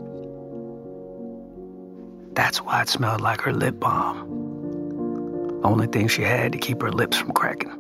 That's 2.39 2.59
why 2.59 2.83
it 2.83 2.89
smelled 2.89 3.21
like 3.21 3.41
her 3.41 3.53
lip 3.53 3.81
balm. 3.81 5.61
Only 5.65 5.89
thing 5.89 6.07
she 6.07 6.23
had 6.23 6.53
to 6.53 6.59
keep 6.59 6.81
her 6.83 6.93
lips 6.93 7.17
from 7.17 7.33
cracking. 7.33 7.73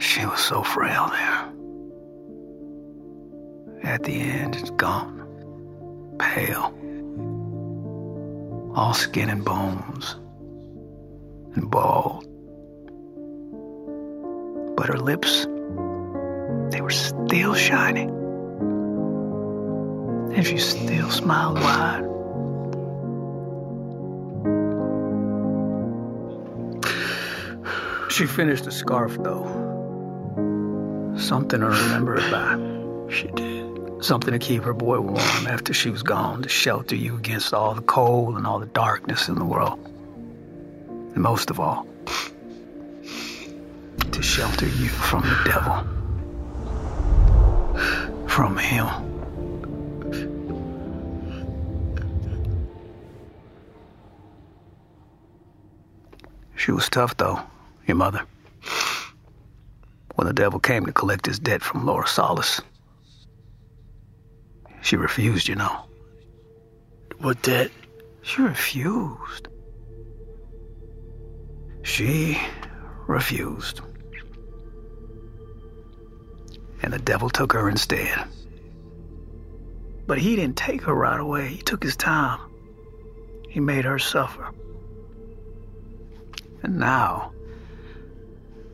She 0.00 0.26
was 0.26 0.40
so 0.40 0.64
frail 0.64 1.08
there. 1.12 1.52
At 3.84 4.02
the 4.02 4.12
end, 4.12 4.56
it's 4.56 4.70
gone. 4.70 5.22
Pale. 6.18 6.74
All 8.74 8.92
skin 8.92 9.30
and 9.30 9.44
bones. 9.44 10.16
and 11.54 11.70
bald. 11.70 12.26
But 14.76 14.88
her 14.88 14.98
lips, 14.98 15.46
they 16.72 16.80
were 16.80 16.90
still 16.90 17.54
shining. 17.54 18.21
And 20.34 20.46
she 20.46 20.56
still 20.58 21.10
smiled 21.10 21.60
wide. 21.60 22.08
She 28.10 28.26
finished 28.26 28.64
the 28.64 28.72
scarf, 28.72 29.16
though. 29.20 29.46
Something 31.16 31.60
to 31.60 31.66
remember 31.66 32.16
it 32.16 32.30
by. 32.30 32.56
She 33.14 33.28
did. 33.28 34.04
Something 34.04 34.32
to 34.32 34.38
keep 34.38 34.62
her 34.64 34.72
boy 34.72 35.00
warm 35.00 35.46
after 35.46 35.72
she 35.72 35.90
was 35.90 36.02
gone, 36.02 36.42
to 36.42 36.48
shelter 36.48 36.96
you 36.96 37.16
against 37.16 37.54
all 37.54 37.74
the 37.74 37.82
cold 37.82 38.36
and 38.36 38.46
all 38.46 38.58
the 38.58 38.66
darkness 38.66 39.28
in 39.28 39.36
the 39.36 39.44
world. 39.44 39.78
And 40.88 41.22
most 41.22 41.50
of 41.50 41.60
all, 41.60 41.86
to 44.10 44.22
shelter 44.22 44.66
you 44.66 44.88
from 44.88 45.22
the 45.22 45.38
devil. 45.44 45.84
From 48.28 48.56
him. 48.56 49.11
She 56.62 56.70
was 56.70 56.88
tough, 56.88 57.16
though, 57.16 57.40
your 57.88 57.96
mother. 57.96 58.22
When 60.14 60.28
the 60.28 60.32
devil 60.32 60.60
came 60.60 60.86
to 60.86 60.92
collect 60.92 61.26
his 61.26 61.40
debt 61.40 61.60
from 61.60 61.84
Laura 61.84 62.06
Solis, 62.06 62.60
she 64.80 64.94
refused, 64.94 65.48
you 65.48 65.56
know. 65.56 65.86
What 67.18 67.42
debt? 67.42 67.72
She 68.22 68.42
refused. 68.42 69.48
She 71.82 72.40
refused. 73.08 73.80
And 76.84 76.92
the 76.92 77.00
devil 77.00 77.28
took 77.28 77.54
her 77.54 77.68
instead. 77.68 78.24
But 80.06 80.18
he 80.18 80.36
didn't 80.36 80.58
take 80.58 80.82
her 80.82 80.94
right 80.94 81.18
away. 81.18 81.48
He 81.48 81.62
took 81.62 81.82
his 81.82 81.96
time. 81.96 82.38
He 83.48 83.58
made 83.58 83.84
her 83.84 83.98
suffer. 83.98 84.52
And 86.62 86.78
now, 86.78 87.32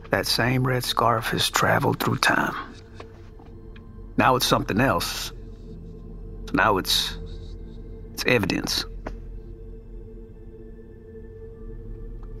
that 0.09 0.27
same 0.27 0.65
red 0.65 0.83
scarf 0.83 1.29
has 1.29 1.49
traveled 1.49 1.99
through 1.99 2.17
time. 2.17 2.55
Now 4.17 4.35
it's 4.35 4.45
something 4.45 4.81
else. 4.81 5.31
So 6.47 6.53
now 6.53 6.77
it's 6.77 7.17
it's 8.13 8.25
evidence. 8.25 8.85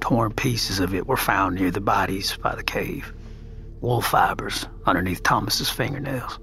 Torn 0.01 0.33
pieces 0.33 0.79
of 0.79 0.93
it 0.93 1.07
were 1.07 1.17
found 1.17 1.55
near 1.55 1.71
the 1.71 1.81
bodies 1.81 2.35
by 2.35 2.55
the 2.55 2.63
cave. 2.63 3.13
Wool 3.81 4.01
fibers 4.01 4.65
underneath 4.85 5.23
Thomas's 5.23 5.69
fingernails. 5.69 6.39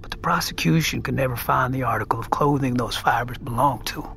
But 0.00 0.10
the 0.10 0.16
prosecution 0.16 1.02
could 1.02 1.14
never 1.14 1.36
find 1.36 1.74
the 1.74 1.82
article 1.82 2.18
of 2.18 2.30
clothing 2.30 2.74
those 2.74 2.96
fibers 2.96 3.38
belonged 3.38 3.86
to. 3.86 4.08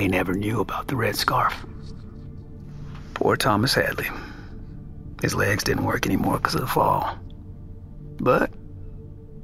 They 0.00 0.08
never 0.08 0.32
knew 0.32 0.60
about 0.60 0.86
the 0.88 0.96
red 0.96 1.14
scarf. 1.14 1.54
Poor 3.12 3.36
Thomas 3.36 3.74
Hadley. 3.74 4.08
His 5.20 5.34
legs 5.34 5.62
didn't 5.62 5.84
work 5.84 6.06
anymore 6.06 6.38
because 6.38 6.54
of 6.54 6.62
the 6.62 6.66
fall. 6.66 7.18
But 8.18 8.50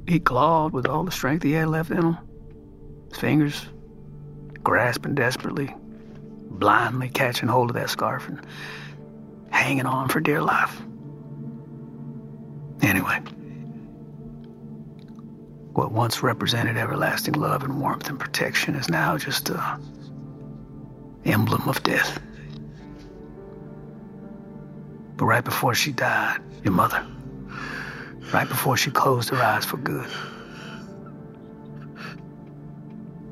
he 0.07 0.19
clawed 0.19 0.73
with 0.73 0.87
all 0.87 1.03
the 1.03 1.11
strength 1.11 1.43
he 1.43 1.51
had 1.51 1.67
left 1.67 1.91
in 1.91 1.97
him. 1.97 2.17
His 3.09 3.19
fingers 3.19 3.69
grasping 4.63 5.13
desperately, 5.13 5.75
blindly 6.49 7.09
catching 7.09 7.49
hold 7.49 7.69
of 7.69 7.75
that 7.75 7.91
scarf 7.91 8.27
and 8.27 8.43
hanging 9.51 9.85
on 9.85 10.09
for 10.09 10.19
dear 10.19 10.41
life. 10.41 10.81
Anyway, 12.81 13.19
what 15.73 15.91
once 15.91 16.23
represented 16.23 16.77
everlasting 16.77 17.35
love 17.35 17.61
and 17.61 17.79
warmth 17.79 18.09
and 18.09 18.19
protection 18.19 18.73
is 18.73 18.89
now 18.89 19.19
just 19.19 19.51
a 19.51 19.79
emblem 21.27 21.67
of 21.67 21.83
death. 21.83 22.19
But 25.15 25.25
right 25.25 25.43
before 25.43 25.73
she 25.73 25.91
died, 25.91 26.39
your 26.63 26.73
mother, 26.73 27.05
right 28.33 28.47
before 28.47 28.77
she 28.77 28.91
closed 28.91 29.29
her 29.29 29.37
eyes 29.37 29.65
for 29.65 29.77
good, 29.77 30.09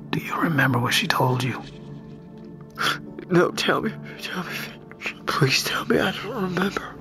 do 0.09 0.19
you 0.19 0.35
remember 0.35 0.79
what 0.79 0.93
she 0.93 1.07
told 1.07 1.43
you? 1.43 1.61
No, 3.29 3.51
tell 3.51 3.81
me. 3.81 3.91
Tell 4.21 4.43
me. 4.43 4.51
Please 5.25 5.63
tell 5.63 5.85
me 5.85 5.99
I 5.99 6.11
don't 6.11 6.43
remember. 6.43 6.95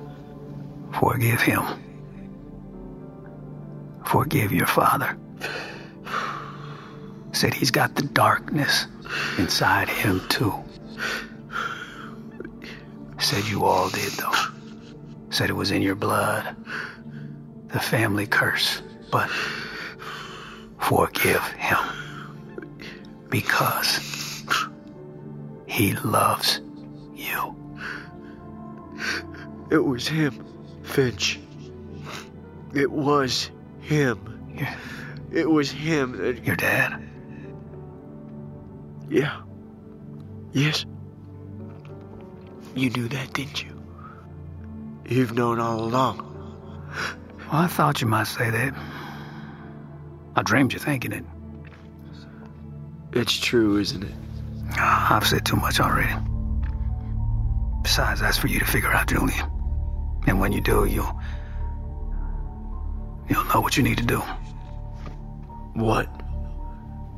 Forgive 0.98 1.40
him. 1.40 1.62
Forgive 4.04 4.52
your 4.52 4.66
father. 4.66 5.18
Said 7.33 7.52
he's 7.52 7.70
got 7.70 7.94
the 7.94 8.02
darkness 8.02 8.87
inside 9.38 9.88
him, 9.88 10.20
too. 10.28 10.63
Said 13.18 13.44
you 13.46 13.64
all 13.64 13.88
did, 13.88 14.12
though. 14.12 14.32
Said 15.30 15.50
it 15.50 15.54
was 15.54 15.70
in 15.70 15.82
your 15.82 15.94
blood. 15.94 16.56
The 17.68 17.80
family 17.80 18.26
curse. 18.26 18.82
But 19.10 19.30
forgive 20.78 21.42
him. 21.52 21.78
Because 23.30 24.44
he 25.66 25.94
loves 25.94 26.60
you. 27.14 27.56
It 29.70 29.84
was 29.84 30.06
him, 30.06 30.44
Finch. 30.82 31.40
It 32.74 32.90
was 32.90 33.50
him. 33.80 34.54
Yeah. 34.54 34.74
It 35.32 35.50
was 35.50 35.70
him 35.70 36.18
that. 36.18 36.44
Your 36.44 36.56
dad? 36.56 37.02
Yeah. 39.08 39.40
Yes. 40.52 40.86
You 42.74 42.90
knew 42.90 43.08
that, 43.08 43.32
didn't 43.32 43.62
you? 43.62 43.80
You've 45.06 45.32
known 45.32 45.60
all 45.60 45.84
along. 45.84 46.18
Well, 47.38 47.62
I 47.62 47.66
thought 47.68 48.00
you 48.00 48.08
might 48.08 48.26
say 48.26 48.50
that. 48.50 48.74
I 50.34 50.42
dreamed 50.42 50.72
you 50.72 50.80
thinking 50.80 51.12
it. 51.12 51.24
It's 53.12 53.38
true, 53.38 53.78
isn't 53.78 54.02
it? 54.02 54.14
Ah, 54.72 55.16
I've 55.16 55.26
said 55.26 55.46
too 55.46 55.56
much 55.56 55.78
already. 55.78 56.12
Besides, 57.82 58.20
that's 58.20 58.38
for 58.38 58.48
you 58.48 58.58
to 58.58 58.64
figure 58.64 58.92
out, 58.92 59.06
Julien. 59.06 59.48
And 60.26 60.40
when 60.40 60.52
you 60.52 60.60
do, 60.60 60.84
you'll. 60.84 61.20
You'll 63.28 63.44
know 63.44 63.60
what 63.60 63.76
you 63.76 63.82
need 63.82 63.98
to 63.98 64.04
do. 64.04 64.18
What 65.74 66.08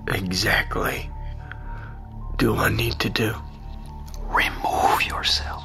exactly 0.09 1.11
do 2.37 2.55
I 2.57 2.69
need 2.69 3.01
to 3.01 3.09
do? 3.11 3.35
Yourself. 5.27 5.65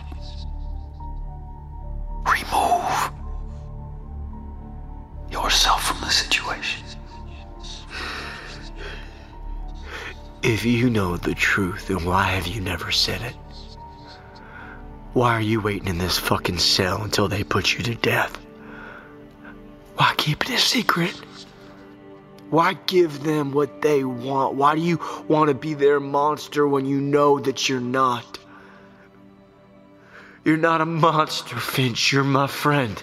Remove 2.26 3.12
yourself 5.30 5.84
from 5.84 6.02
the 6.02 6.10
situation. 6.10 6.84
If 10.42 10.66
you 10.66 10.90
know 10.90 11.16
the 11.16 11.36
truth, 11.36 11.90
then 11.90 12.04
why 12.06 12.24
have 12.24 12.48
you 12.48 12.60
never 12.60 12.92
said 12.92 13.22
it? 13.22 13.36
Why 15.14 15.36
are 15.36 15.42
you 15.42 15.62
waiting 15.62 15.90
in 15.90 16.00
this 16.00 16.18
fucking 16.18 16.58
cell 16.58 17.04
until 17.04 17.28
they 17.28 17.44
put 17.44 17.78
you 17.78 17.84
to 17.84 17.94
death? 17.94 18.36
Why 19.96 20.16
keep 20.18 20.42
it 20.42 20.56
a 20.56 20.58
secret? 20.58 21.14
Why 22.50 22.74
give 22.88 23.24
them 23.24 23.52
what 23.52 23.84
they 23.84 24.04
want? 24.04 24.56
Why 24.56 24.74
do 24.74 24.82
you 24.82 25.00
want 25.28 25.50
to 25.50 25.54
be 25.54 25.76
their 25.76 26.00
monster 26.00 26.68
when 26.68 26.88
you 26.88 27.00
know 27.00 27.38
that 27.38 27.70
you're 27.70 27.80
not? 27.80 28.40
You're 30.44 30.58
not 30.58 30.82
a 30.82 30.86
monster, 30.86 31.56
Finch. 31.56 32.12
You're 32.12 32.24
my 32.24 32.48
friend. 32.48 33.02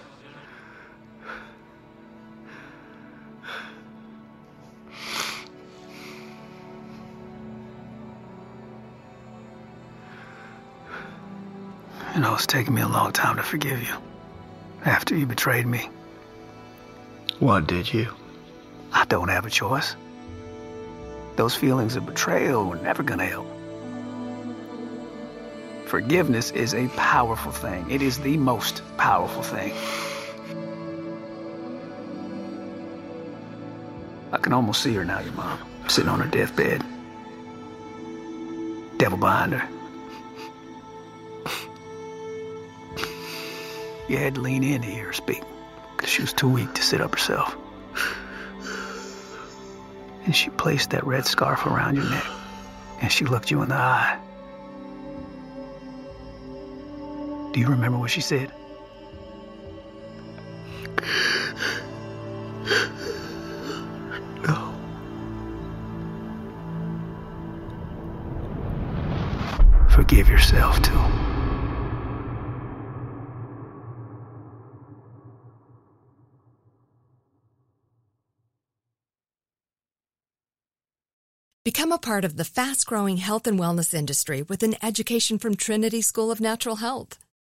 You 12.15 12.21
know, 12.21 12.35
it's 12.35 12.47
taken 12.47 12.75
me 12.75 12.83
a 12.83 12.89
long 12.89 13.13
time 13.13 13.37
to 13.37 13.45
forgive 13.45 13.81
you. 13.81 13.95
After 14.85 15.17
you 15.17 15.25
betrayed 15.25 15.67
me. 15.67 15.89
What 17.39 17.69
did 17.69 17.93
you? 17.93 18.13
I 18.93 19.05
don't 19.05 19.29
have 19.29 19.47
a 19.47 19.51
choice. 19.51 19.95
Those 21.37 21.55
feelings 21.55 21.95
of 21.95 22.05
betrayal 22.05 22.65
were 22.65 22.77
never 22.77 23.05
gonna 23.05 23.27
help. 23.27 23.47
Forgiveness 25.89 26.51
is 26.51 26.75
a 26.75 26.87
powerful 26.89 27.51
thing. 27.51 27.91
It 27.91 28.03
is 28.03 28.19
the 28.19 28.37
most 28.37 28.83
powerful 28.99 29.43
thing. 29.43 29.73
I 34.31 34.37
can 34.37 34.53
almost 34.53 34.83
see 34.83 34.93
her 34.93 35.05
now, 35.07 35.21
your 35.21 35.33
mom, 35.33 35.59
sitting 35.89 36.11
on 36.11 36.21
her 36.21 36.29
deathbed. 36.29 36.85
Devil 38.99 39.17
behind 39.17 39.55
her. 39.55 39.67
You 44.11 44.19
had 44.19 44.35
to 44.35 44.43
lean 44.43 44.63
in 44.63 44.83
to 44.83 44.89
hear 44.89 45.07
her 45.07 45.13
speak, 45.15 45.43
because 45.97 46.11
she 46.11 46.21
was 46.21 46.35
too 46.35 46.51
weak 46.51 46.75
to 46.75 46.83
sit 46.83 47.01
up 47.01 47.13
herself. 47.13 47.57
And 50.27 50.37
she 50.37 50.51
placed 50.51 50.91
that 50.91 51.07
red 51.07 51.25
scarf 51.25 51.65
around 51.65 51.97
your 51.97 52.11
neck, 52.11 52.27
and 53.01 53.11
she 53.11 53.25
looked 53.25 53.51
you 53.51 53.63
in 53.63 53.71
the 53.71 53.75
eye. 53.75 54.19
Do 57.59 57.63
you 57.63 57.71
remember 57.71 57.99
what 57.99 58.13
she 58.13 58.21
said? 58.21 58.53
No. 64.47 64.73
Forgive 69.91 70.29
yourself, 70.29 70.81
too. 70.83 70.93
Become 81.65 81.91
a 81.91 81.99
part 81.99 82.25
of 82.25 82.37
the 82.37 82.45
fast 82.45 82.87
growing 82.87 83.17
health 83.17 83.49
and 83.49 83.59
wellness 83.59 83.93
industry 83.93 84.43
with 84.43 84.63
an 84.63 84.77
education 84.81 85.41
from 85.41 85.57
Trinity 85.57 86.01
School 86.01 86.31
of 86.31 86.41
Natural 86.41 86.77
Health. 86.77 87.19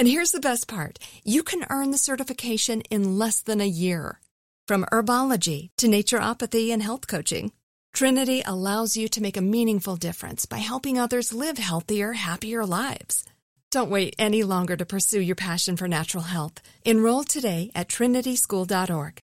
And 0.00 0.08
here's 0.08 0.32
the 0.32 0.40
best 0.40 0.66
part 0.66 0.98
you 1.24 1.42
can 1.42 1.66
earn 1.68 1.90
the 1.90 1.98
certification 1.98 2.80
in 2.90 3.18
less 3.18 3.42
than 3.42 3.60
a 3.60 3.74
year. 3.84 4.18
From 4.66 4.86
herbology 4.90 5.68
to 5.76 5.88
naturopathy 5.88 6.70
and 6.70 6.82
health 6.82 7.06
coaching, 7.06 7.52
Trinity 7.92 8.42
allows 8.46 8.96
you 8.96 9.08
to 9.08 9.20
make 9.20 9.36
a 9.36 9.42
meaningful 9.42 9.96
difference 9.96 10.46
by 10.46 10.56
helping 10.56 10.98
others 10.98 11.34
live 11.34 11.58
healthier, 11.58 12.14
happier 12.14 12.64
lives. 12.64 13.26
Don't 13.70 13.90
wait 13.90 14.14
any 14.18 14.42
longer 14.42 14.74
to 14.74 14.86
pursue 14.86 15.20
your 15.20 15.36
passion 15.36 15.76
for 15.76 15.86
natural 15.86 16.24
health. 16.24 16.62
Enroll 16.86 17.24
today 17.24 17.70
at 17.74 17.88
trinityschool.org. 17.88 19.20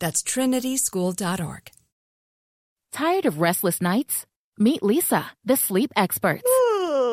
That's 0.00 0.24
trinityschool.org. 0.24 1.70
Tired 2.90 3.26
of 3.26 3.40
restless 3.40 3.80
nights? 3.80 4.26
Meet 4.58 4.80
Leesa, 4.80 5.26
the 5.44 5.56
sleep 5.56 5.92
experts. 5.94 6.50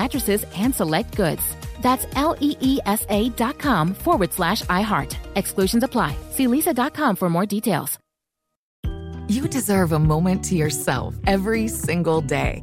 mattresses 0.00 0.44
and 0.56 0.74
select 0.74 1.16
goods. 1.16 1.42
That's 1.82 2.06
L 2.14 2.36
E 2.40 2.56
E 2.60 2.78
S 2.86 3.04
A 3.08 3.30
dot 3.30 3.58
com 3.58 3.94
forward 3.94 4.32
slash 4.32 4.62
iHeart. 4.62 5.16
Exclusions 5.34 5.84
apply. 5.84 6.16
See 6.30 6.46
leesa.com 6.46 7.16
for 7.16 7.28
more 7.28 7.46
details. 7.46 7.98
You 9.28 9.48
deserve 9.48 9.90
a 9.90 9.98
moment 9.98 10.44
to 10.44 10.54
yourself 10.54 11.16
every 11.26 11.66
single 11.66 12.20
day. 12.20 12.62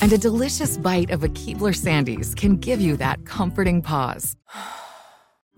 And 0.00 0.12
a 0.12 0.18
delicious 0.18 0.76
bite 0.76 1.10
of 1.10 1.24
a 1.24 1.28
Keebler 1.28 1.74
Sandies 1.74 2.36
can 2.36 2.56
give 2.58 2.80
you 2.80 2.96
that 2.98 3.24
comforting 3.24 3.82
pause. 3.82 4.36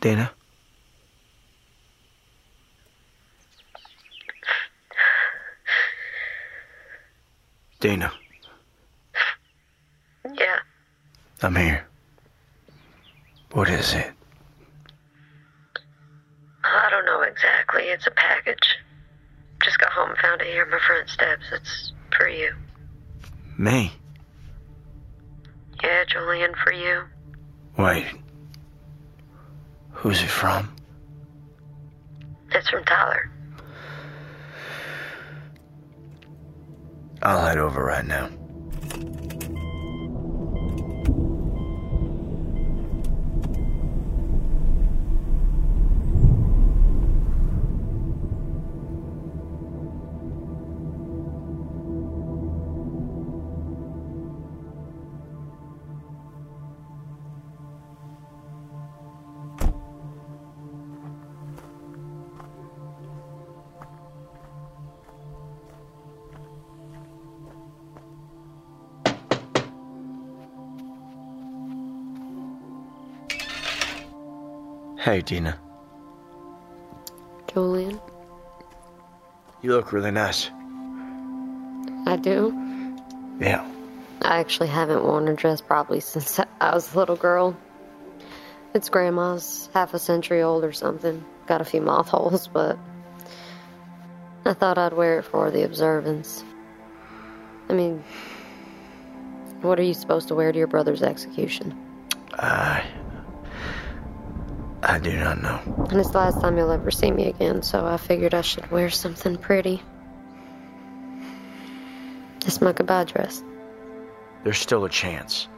Dena? 0.00 0.30
Dena, 7.80 8.12
Yeah, 10.34 10.58
I'm 11.42 11.54
here. 11.54 11.86
What 13.52 13.68
is 13.70 13.94
it? 13.94 14.10
I 16.64 16.88
don't 16.90 17.06
know 17.06 17.22
exactly. 17.22 17.84
It's 17.84 18.06
a 18.06 18.10
package. 18.10 18.78
Just 19.62 19.78
got 19.78 19.92
home 19.92 20.10
and 20.10 20.18
found 20.18 20.40
it 20.40 20.48
here 20.48 20.64
on 20.64 20.70
my 20.70 20.78
front 20.84 21.08
steps. 21.08 21.44
It's 21.52 21.92
for 22.16 22.28
you. 22.28 22.52
Me? 23.56 23.92
Yeah, 25.82 26.04
Julien, 26.04 26.54
for 26.64 26.72
you. 26.72 27.02
Wait. 27.76 28.06
Who's 29.98 30.22
it 30.22 30.30
from? 30.30 30.72
It's 32.52 32.70
from 32.70 32.84
Tyler. 32.84 33.30
I'll 37.20 37.44
head 37.44 37.58
over 37.58 37.82
right 37.82 38.06
now. 38.06 38.28
Hey, 75.08 75.22
Dena. 75.22 75.58
Julien, 77.50 77.98
You 79.62 79.72
look 79.72 79.90
really 79.90 80.10
nice. 80.10 80.50
I 82.06 82.18
do. 82.20 82.52
Yeah. 83.40 83.66
I 84.20 84.38
actually 84.40 84.68
haven't 84.68 85.02
worn 85.02 85.26
a 85.28 85.32
dress 85.32 85.62
probably 85.62 86.00
since 86.00 86.38
I 86.60 86.74
was 86.74 86.92
a 86.92 86.98
little 86.98 87.16
girl. 87.16 87.56
It's 88.74 88.90
grandma's, 88.90 89.70
half 89.72 89.94
a 89.94 89.98
century 89.98 90.42
old 90.42 90.62
or 90.62 90.72
something. 90.72 91.24
Got 91.46 91.62
a 91.62 91.64
few 91.64 91.80
moth 91.80 92.08
holes, 92.08 92.46
but 92.46 92.76
I 94.44 94.52
thought 94.52 94.76
I'd 94.76 94.92
wear 94.92 95.20
it 95.20 95.22
for 95.22 95.50
the 95.50 95.62
observance. 95.62 96.44
I 97.70 97.72
mean, 97.72 98.04
What 99.62 99.80
are 99.80 99.84
you 99.84 99.94
supposed 99.94 100.28
to 100.28 100.34
wear 100.34 100.52
to 100.52 100.58
your 100.58 100.66
brother's 100.66 101.02
execution? 101.02 101.74
I. 102.34 102.84
I 104.82 104.98
do 104.98 105.16
not 105.16 105.42
know. 105.42 105.86
And 105.90 105.98
it's 106.00 106.10
the 106.10 106.18
last 106.18 106.40
time 106.40 106.56
you'll 106.56 106.70
ever 106.70 106.90
see 106.90 107.10
me 107.10 107.26
again, 107.26 107.62
so 107.62 107.84
I 107.84 107.96
figured 107.96 108.34
I 108.34 108.42
should 108.42 108.70
wear 108.70 108.90
something 108.90 109.36
pretty. 109.36 109.82
It's 112.46 112.60
my 112.60 112.72
goodbye 112.72 113.04
dress. 113.04 113.42
There's 114.44 114.58
still 114.58 114.84
a 114.84 114.88
chance. 114.88 115.48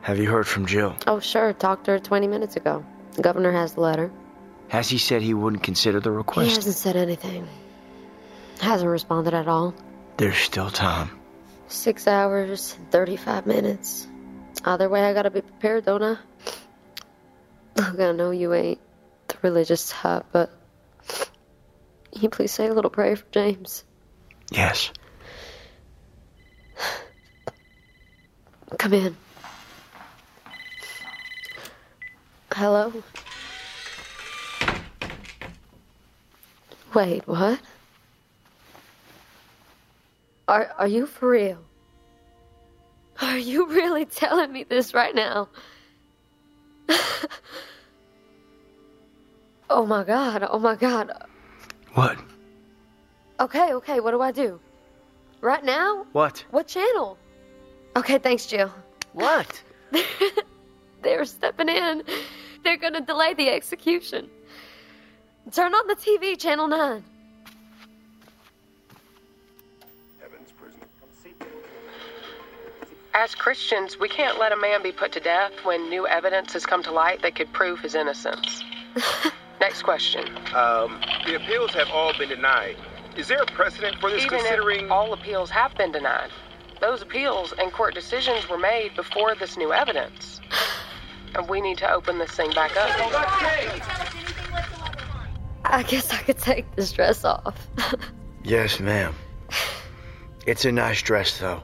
Have 0.00 0.18
you 0.18 0.28
heard 0.30 0.46
from 0.46 0.66
Jill? 0.66 0.96
Oh, 1.06 1.20
sure. 1.20 1.52
Talked 1.52 1.84
to 1.84 1.92
her 1.92 1.98
20 1.98 2.26
minutes 2.26 2.56
ago. 2.56 2.84
The 3.12 3.22
governor 3.22 3.52
has 3.52 3.74
the 3.74 3.80
letter. 3.80 4.10
Has 4.68 4.88
he 4.88 4.98
said 4.98 5.22
he 5.22 5.34
wouldn't 5.34 5.62
consider 5.62 6.00
the 6.00 6.10
request? 6.10 6.48
He 6.48 6.54
hasn't 6.56 6.76
said 6.76 6.96
anything. 6.96 7.46
Hasn't 8.60 8.90
responded 8.90 9.34
at 9.34 9.46
all. 9.48 9.74
There's 10.16 10.36
still 10.38 10.70
time. 10.70 11.10
Six 11.68 12.06
hours, 12.06 12.76
35 12.90 13.46
minutes. 13.46 14.06
Either 14.64 14.88
way, 14.88 15.04
I 15.04 15.12
gotta 15.12 15.30
be 15.30 15.42
prepared, 15.42 15.84
don't 15.84 16.02
I? 16.02 16.16
Look, 17.76 18.00
I 18.00 18.12
know 18.12 18.30
you 18.30 18.54
ain't 18.54 18.80
the 19.28 19.36
religious 19.42 19.90
type, 19.90 20.26
but. 20.32 20.50
Can 22.12 22.22
you 22.22 22.28
please 22.28 22.52
say 22.52 22.68
a 22.68 22.72
little 22.72 22.90
prayer 22.90 23.16
for 23.16 23.24
James? 23.32 23.82
Yes. 24.52 24.92
Come 28.78 28.92
in. 28.92 29.16
Hello? 32.52 32.92
Wait, 36.94 37.26
what? 37.26 37.58
Are 40.46 40.72
are 40.78 40.86
you 40.86 41.06
for 41.06 41.30
real? 41.30 41.58
Are 43.20 43.38
you 43.38 43.66
really 43.66 44.04
telling 44.04 44.52
me 44.52 44.62
this 44.62 44.94
right 44.94 45.14
now? 45.14 45.48
oh 49.70 49.86
my 49.86 50.04
god, 50.04 50.46
oh 50.48 50.58
my 50.58 50.76
god. 50.76 51.12
What? 51.94 52.18
Okay, 53.40 53.74
okay, 53.74 54.00
what 54.00 54.10
do 54.12 54.20
I 54.20 54.32
do? 54.32 54.60
Right 55.40 55.64
now? 55.64 56.06
What? 56.12 56.44
What 56.50 56.66
channel? 56.66 57.18
Okay, 57.96 58.18
thanks, 58.18 58.46
Jill. 58.46 58.72
What? 59.12 59.62
They're 61.02 61.24
stepping 61.24 61.68
in. 61.68 62.02
They're 62.64 62.76
gonna 62.76 63.00
delay 63.00 63.34
the 63.34 63.50
execution. 63.50 64.30
Turn 65.52 65.74
on 65.74 65.86
the 65.86 65.94
TV, 65.94 66.38
Channel 66.38 66.68
9. 66.68 67.04
As 73.16 73.32
Christians, 73.32 73.96
we 73.96 74.08
can't 74.08 74.40
let 74.40 74.50
a 74.50 74.56
man 74.56 74.82
be 74.82 74.90
put 74.90 75.12
to 75.12 75.20
death 75.20 75.52
when 75.62 75.88
new 75.88 76.04
evidence 76.04 76.52
has 76.52 76.66
come 76.66 76.82
to 76.82 76.90
light 76.90 77.22
that 77.22 77.36
could 77.36 77.52
prove 77.52 77.78
his 77.78 77.94
innocence. 77.94 78.64
Next 79.60 79.82
question. 79.82 80.26
Um, 80.52 81.00
the 81.24 81.36
appeals 81.36 81.72
have 81.74 81.88
all 81.90 82.12
been 82.18 82.28
denied. 82.28 82.76
Is 83.16 83.28
there 83.28 83.40
a 83.40 83.46
precedent 83.46 84.00
for 84.00 84.10
this 84.10 84.24
Even 84.24 84.40
considering 84.40 84.86
if 84.86 84.90
all 84.90 85.12
appeals 85.12 85.48
have 85.50 85.76
been 85.76 85.92
denied, 85.92 86.30
those 86.80 87.02
appeals 87.02 87.54
and 87.56 87.72
court 87.72 87.94
decisions 87.94 88.48
were 88.48 88.58
made 88.58 88.96
before 88.96 89.36
this 89.36 89.56
new 89.56 89.72
evidence. 89.72 90.40
And 91.36 91.48
we 91.48 91.60
need 91.60 91.78
to 91.78 91.92
open 91.92 92.18
this 92.18 92.30
thing 92.30 92.52
back 92.52 92.76
up. 92.76 92.88
I 95.64 95.82
guess 95.82 96.12
I 96.12 96.18
could 96.18 96.38
take 96.38 96.76
this 96.76 96.92
dress 96.92 97.24
off. 97.24 97.56
Yes, 98.44 98.78
ma'am. 98.78 99.14
It's 100.46 100.66
a 100.66 100.70
nice 100.70 101.00
dress, 101.00 101.38
though. 101.38 101.62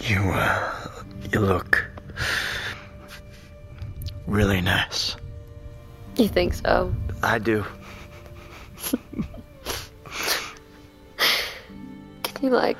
You, 0.00 0.20
uh, 0.32 0.88
you 1.32 1.40
look 1.40 1.84
really 4.26 4.60
nice. 4.60 5.16
you 6.16 6.28
think 6.28 6.54
so? 6.54 6.94
I 7.22 7.38
do. 7.38 7.64
Can 12.22 12.42
you, 12.42 12.50
like, 12.50 12.78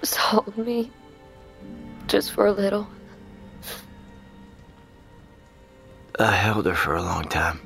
just 0.00 0.16
hold 0.16 0.56
me? 0.58 0.90
Just 2.06 2.32
for 2.32 2.46
a 2.46 2.52
little? 2.52 2.86
I 6.18 6.32
held 6.32 6.66
her 6.66 6.74
for 6.74 6.94
a 6.94 7.02
long 7.02 7.24
time, 7.24 7.60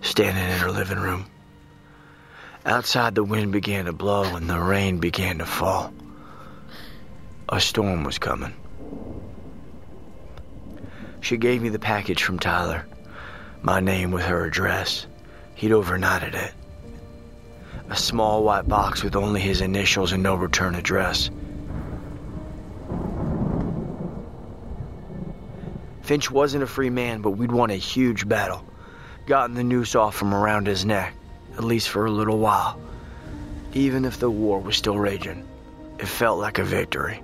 standing 0.00 0.42
in 0.42 0.58
her 0.58 0.70
living 0.70 0.98
room. 0.98 1.26
Outside, 2.66 3.14
the 3.14 3.22
wind 3.22 3.52
began 3.52 3.84
to 3.84 3.92
blow 3.92 4.24
and 4.34 4.50
the 4.50 4.58
rain 4.58 4.98
began 4.98 5.38
to 5.38 5.46
fall. 5.46 5.94
A 7.48 7.60
storm 7.60 8.02
was 8.02 8.18
coming. 8.18 8.52
She 11.20 11.36
gave 11.36 11.62
me 11.62 11.68
the 11.68 11.78
package 11.78 12.24
from 12.24 12.40
Tyler, 12.40 12.84
my 13.62 13.78
name 13.78 14.10
with 14.10 14.24
her 14.24 14.44
address. 14.44 15.06
He'd 15.54 15.70
overnighted 15.70 16.34
it. 16.34 16.54
A 17.88 17.96
small 17.96 18.42
white 18.42 18.66
box 18.66 19.04
with 19.04 19.14
only 19.14 19.40
his 19.40 19.60
initials 19.60 20.10
and 20.10 20.24
no 20.24 20.34
return 20.34 20.74
address. 20.74 21.30
Finch 26.02 26.32
wasn't 26.32 26.64
a 26.64 26.66
free 26.66 26.90
man, 26.90 27.20
but 27.20 27.30
we'd 27.30 27.52
won 27.52 27.70
a 27.70 27.76
huge 27.76 28.28
battle. 28.28 28.64
Gotten 29.26 29.54
the 29.54 29.62
noose 29.62 29.94
off 29.94 30.16
from 30.16 30.34
around 30.34 30.66
his 30.66 30.84
neck, 30.84 31.14
at 31.56 31.64
least 31.64 31.88
for 31.88 32.06
a 32.06 32.10
little 32.10 32.38
while. 32.38 32.78
Even 33.72 34.04
if 34.04 34.18
the 34.18 34.30
war 34.30 34.60
was 34.60 34.76
still 34.76 34.98
raging, 34.98 35.46
it 35.98 36.06
felt 36.06 36.38
like 36.38 36.58
a 36.58 36.64
victory. 36.64 37.22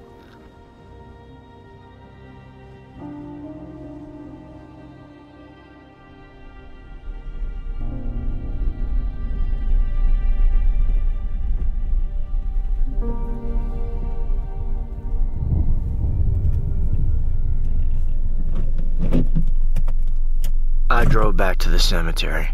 I 20.90 21.04
drove 21.04 21.36
back 21.36 21.58
to 21.58 21.70
the 21.70 21.78
cemetery. 21.78 22.50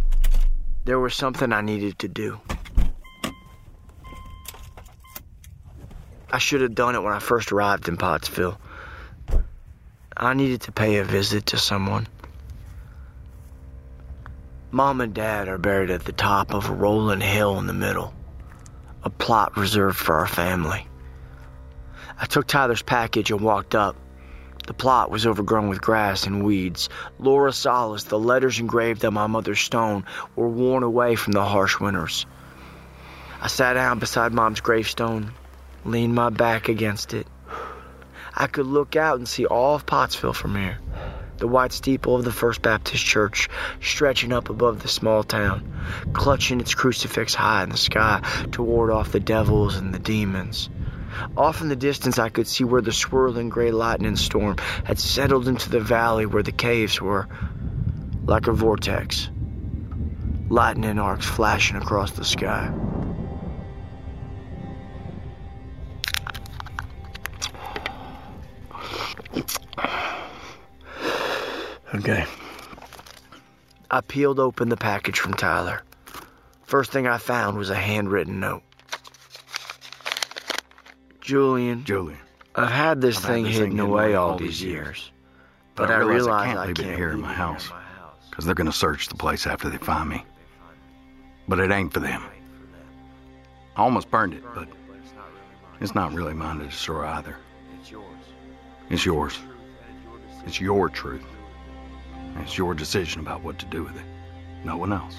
There 0.88 0.98
was 0.98 1.14
something 1.14 1.53
I 1.53 1.61
needed 1.61 1.98
to 1.98 2.09
do. 2.09 2.40
I 6.33 6.38
should 6.38 6.62
have 6.62 6.74
done 6.74 6.94
it 6.94 7.03
when 7.03 7.12
I 7.12 7.18
first 7.18 7.53
arrived 7.53 7.88
in 7.88 7.98
Pottsville. 7.98 8.59
I 10.16 10.33
needed 10.33 10.62
to 10.62 10.72
pay 10.72 10.96
a 10.96 11.05
visit 11.05 11.44
to 11.48 11.59
someone. 11.59 12.07
Mom 14.70 15.03
and 15.03 15.12
Dad 15.12 15.48
are 15.48 15.59
buried 15.59 15.90
at 15.90 16.07
the 16.07 16.12
top 16.12 16.55
of 16.55 16.70
a 16.70 16.72
rolling 16.72 17.20
hill 17.20 17.59
in 17.59 17.66
the 17.66 17.74
middle, 17.74 18.14
a 19.03 19.11
plot 19.11 19.59
reserved 19.59 19.98
for 19.98 20.14
our 20.14 20.27
family. 20.27 20.87
I 22.18 22.24
took 22.24 22.46
Tyler's 22.46 22.81
package 22.81 23.31
and 23.31 23.42
walked 23.42 23.74
up. 23.74 23.94
The 24.68 24.74
plot 24.74 25.11
was 25.11 25.26
overgrown 25.26 25.70
with 25.70 25.81
grass 25.81 26.26
and 26.26 26.44
weeds. 26.44 26.90
Laura 27.18 27.54
Solis, 27.54 28.02
the 28.04 28.18
letters 28.18 28.59
engraved 28.59 29.02
on 29.02 29.14
my 29.14 29.26
mother's 29.26 29.61
stone, 29.61 30.04
were 30.37 30.46
worn 30.46 30.83
away 30.83 31.14
from 31.16 31.33
the 31.33 31.42
harsh 31.42 31.81
winters. 31.81 32.26
I 33.40 33.46
sat 33.46 33.72
down 33.72 33.98
beside 33.98 34.35
Mom's 34.35 34.61
gravestone, 34.61 35.33
leaned 35.87 36.14
my 36.14 36.28
back 36.28 36.68
against 36.68 37.14
it. 37.14 37.26
I 38.37 38.46
could 38.46 38.66
look 38.66 38.94
out 38.94 39.16
and 39.16 39.26
see 39.26 39.46
all 39.46 39.74
of 39.74 39.87
Pottsville 39.87 40.35
from 40.35 40.55
here. 40.55 40.76
The 41.38 41.49
white 41.49 41.72
steeple 41.72 42.16
of 42.16 42.26
the 42.26 42.30
First 42.30 42.61
Baptist 42.61 43.03
Church 43.03 43.49
stretching 43.80 44.34
up 44.34 44.51
above 44.51 44.82
the 44.82 44.88
small 44.88 45.22
town, 45.22 45.66
clutching 46.12 46.61
its 46.61 46.74
crucifix 46.74 47.34
high 47.34 47.62
in 47.62 47.70
the 47.70 47.78
sky 47.78 48.20
to 48.53 48.62
ward 48.62 48.90
off 48.90 49.12
the 49.12 49.18
devils 49.18 49.76
and 49.76 49.95
the 49.95 49.99
demons. 49.99 50.68
Off 51.37 51.61
in 51.61 51.69
the 51.69 51.77
distance, 51.77 52.19
I 52.19 52.29
could 52.29 52.47
see 52.47 52.64
where 52.64 52.83
the 52.83 52.93
swirling 52.93 53.49
gray 53.49 53.71
lightning 53.71 54.16
storm 54.16 54.57
had 54.85 54.99
settled 54.99 55.49
into 55.49 55.71
the 55.71 55.81
valley 55.81 56.27
where 56.27 56.43
the 56.43 56.53
caves 56.53 57.01
were, 57.01 57.29
like 58.25 58.47
a 58.47 58.53
vortex. 58.53 59.31
Lightning 60.49 60.99
arcs 60.99 61.27
flashing 61.27 61.77
across 61.77 62.12
the 62.12 62.25
sky. 62.25 62.73
Okay. 71.95 72.25
I 73.91 74.01
peeled 74.03 74.39
open 74.39 74.69
the 74.69 74.77
package 74.77 75.19
from 75.19 75.35
Tyler. 75.35 75.83
First 76.64 76.93
thing 76.93 77.07
I 77.07 77.16
found 77.19 77.57
was 77.57 77.71
a 77.71 77.75
handwritten 77.75 78.41
note. 78.41 78.62
Julien. 81.29 81.85
Julien. 81.85 82.16
I've 82.55 82.70
had 82.70 83.03
this 83.03 83.18
I've 83.18 83.24
had 83.24 83.33
thing 83.33 83.45
this 83.45 83.53
hidden 83.57 83.70
thing 83.72 83.81
away 83.81 84.14
all 84.14 84.39
these 84.39 84.62
years. 84.62 85.12
But, 85.74 85.89
But 85.89 85.95
I 85.97 85.99
realize 85.99 86.43
I 86.43 86.47
can't 86.47 86.59
I 86.59 86.66
leave 86.68 86.79
it 86.79 86.97
here 86.97 87.11
in 87.11 87.20
my 87.20 87.33
it 87.33 87.37
here 87.37 87.45
in 87.45 87.57
house. 87.57 87.70
Because 88.31 88.47
they're 88.47 88.55
going 88.55 88.70
to 88.70 88.72
search 88.72 89.09
the 89.09 89.14
place 89.14 89.47
after 89.47 89.68
they 89.68 89.76
find 89.76 90.09
me. 90.09 90.24
But 91.47 91.61
it 91.61 91.70
ain't 91.70 91.93
for 91.93 92.01
them. 92.01 92.22
I 93.76 93.83
almost 93.83 94.11
burned 94.11 94.33
it, 94.33 94.43
but 94.55 94.68
It's 95.83 95.95
not 95.95 96.14
really 96.14 96.33
mine 96.33 96.61
to 96.61 96.64
destroy 96.64 97.05
either. 97.05 97.37
It's 97.79 97.91
yours. 97.91 98.07
It's 98.89 99.05
yours. 99.05 99.39
It's 100.47 100.62
your 100.62 100.89
truth. 100.89 101.26
It's 102.39 102.57
your 102.57 102.72
decision 102.72 103.20
about 103.20 103.43
what 103.43 103.59
to 103.59 103.66
do 103.66 103.85
with 103.85 103.97
it. 103.97 104.07
No 104.64 104.79
one 104.79 104.95
else. 104.95 105.16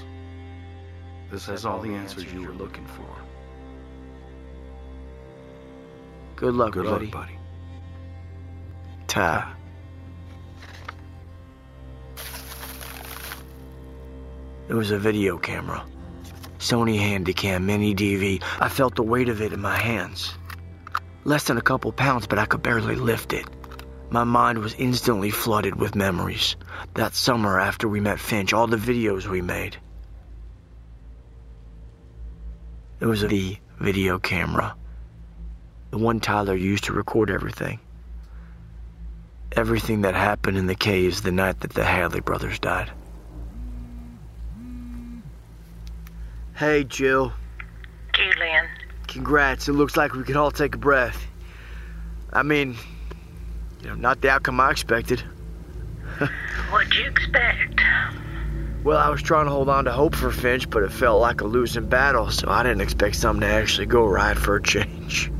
This 1.30 1.46
has 1.46 1.66
all 1.66 1.80
the 1.80 1.94
answers 1.94 2.34
you 2.34 2.42
were 2.42 2.54
looking 2.54 2.88
for. 2.88 3.06
Good 6.40 6.54
luck, 6.54 6.72
Good 6.72 6.86
buddy. 6.86 7.08
luck, 7.08 7.14
buddy. 7.14 7.38
Ty. 9.08 9.54
It 14.70 14.74
was 14.74 14.92
a 14.92 14.98
video 14.98 15.38
camera. 15.38 15.84
Sony 16.60 16.98
Handycam 16.98 17.64
Mini 17.64 17.94
DV. 17.94 18.42
I 18.62 18.70
felt 18.70 18.96
the 18.96 19.04
weight 19.04 19.28
of 19.28 19.42
it 19.42 19.52
in 19.52 19.60
my 19.60 19.76
hands. 19.76 20.34
Less 21.26 21.44
than 21.44 21.58
a 21.58 21.62
couple 21.62 21.92
pounds, 21.92 22.26
but 22.26 22.40
I 22.40 22.46
could 22.46 22.64
barely 22.64 22.96
lift 22.96 23.34
it. 23.34 23.46
My 24.10 24.24
mind 24.24 24.60
was 24.60 24.76
instantly 24.76 25.32
flooded 25.32 25.76
with 25.76 25.94
memories. 25.94 26.56
That 26.94 27.16
summer 27.16 27.60
after 27.60 27.90
we 27.90 28.00
met 28.00 28.18
Finch, 28.18 28.54
all 28.54 28.68
the 28.68 28.78
videos 28.78 29.28
we 29.28 29.42
made. 29.42 29.76
It 33.02 33.08
was 33.08 33.24
the 33.24 33.58
video 33.78 34.20
camera. 34.20 34.78
The 35.92 35.98
one 35.98 36.20
Tyler 36.20 36.56
used 36.56 36.86
to 36.86 36.94
record 36.94 37.30
everything. 37.30 37.80
Everything 39.54 40.02
that 40.02 40.14
happened 40.14 40.58
in 40.58 40.68
the 40.68 40.76
caves 40.76 41.22
the 41.22 41.32
night 41.32 41.62
that 41.62 41.74
the 41.74 41.84
Hadley 41.84 42.20
brothers 42.20 42.60
died. 42.60 42.92
Hey, 46.56 46.84
Jill. 46.84 47.34
Julien, 48.14 48.68
Congrats. 49.08 49.68
It 49.68 49.74
looks 49.74 49.98
like 49.98 50.14
we 50.14 50.24
can 50.24 50.36
all 50.38 50.52
take 50.52 50.76
a 50.76 50.78
breath. 50.78 51.26
I 52.32 52.44
mean, 52.44 52.76
you 53.82 53.88
know, 53.88 53.96
not 53.96 54.22
the 54.22 54.30
outcome 54.30 54.60
I 54.60 54.70
expected. 54.70 55.22
what'd 56.70 56.94
you 56.94 57.08
expect? 57.08 57.82
Well, 58.84 58.98
I 58.98 59.10
was 59.10 59.22
trying 59.22 59.46
to 59.46 59.52
hold 59.52 59.68
on 59.68 59.86
to 59.86 59.92
hope 59.92 60.16
for 60.16 60.32
Finch, 60.32 60.70
but 60.70 60.84
it 60.84 60.92
felt 60.92 61.20
like 61.20 61.42
a 61.42 61.46
losing 61.46 61.88
battle, 61.88 62.30
so 62.30 62.50
I 62.50 62.62
didn't 62.64 62.82
expect 62.82 63.16
something 63.16 63.42
to 63.42 63.48
actually 63.48 63.88
go 63.88 64.06
right 64.06 64.38
for 64.38 64.58
a 64.58 64.62
change. 64.62 65.32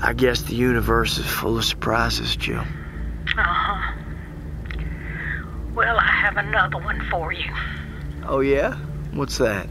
I 0.00 0.12
guess 0.12 0.42
the 0.42 0.54
universe 0.54 1.18
is 1.18 1.26
full 1.26 1.58
of 1.58 1.64
surprises, 1.64 2.36
Jill. 2.36 2.60
Uh 2.60 3.42
huh. 3.42 3.92
Well, 5.74 5.98
I 5.98 6.06
have 6.06 6.36
another 6.36 6.78
one 6.78 7.04
for 7.10 7.32
you. 7.32 7.52
Oh, 8.24 8.40
yeah? 8.40 8.74
What's 9.12 9.38
that? 9.38 9.68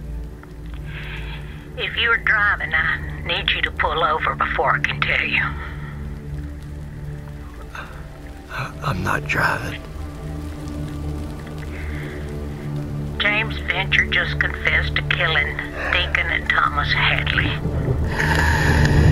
If 1.78 1.96
you're 1.96 2.18
driving, 2.18 2.74
I 2.74 3.22
need 3.26 3.50
you 3.52 3.62
to 3.62 3.72
pull 3.72 4.04
over 4.04 4.36
before 4.36 4.76
I 4.76 4.80
can 4.80 5.00
tell 5.02 5.26
you. 5.26 5.44
I'm 8.84 9.04
not 9.04 9.24
driving. 9.26 9.82
James 13.20 13.58
Fincher 13.60 14.06
just 14.06 14.40
confessed 14.40 14.96
to 14.96 15.02
killing 15.04 15.58
Deacon 15.92 16.28
and 16.28 16.50
Thomas 16.50 16.92
Hadley. 16.94 19.07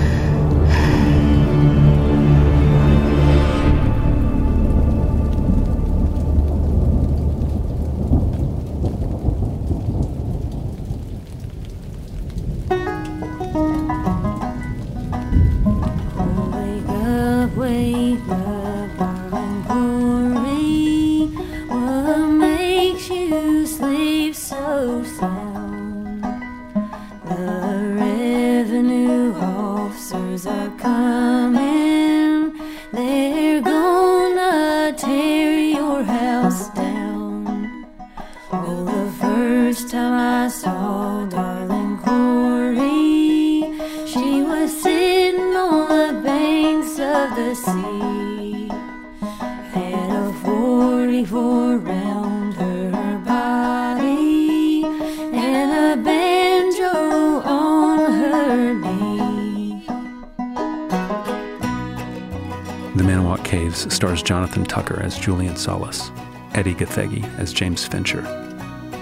Jonathan 64.55 64.73
Tucker 64.73 65.01
as 65.03 65.19
Julien 65.19 65.57
Solis, 65.57 66.11
Edi 66.57 66.73
Gathegi 66.73 67.25
as 67.37 67.51
James 67.51 67.85
Fincher, 67.85 68.21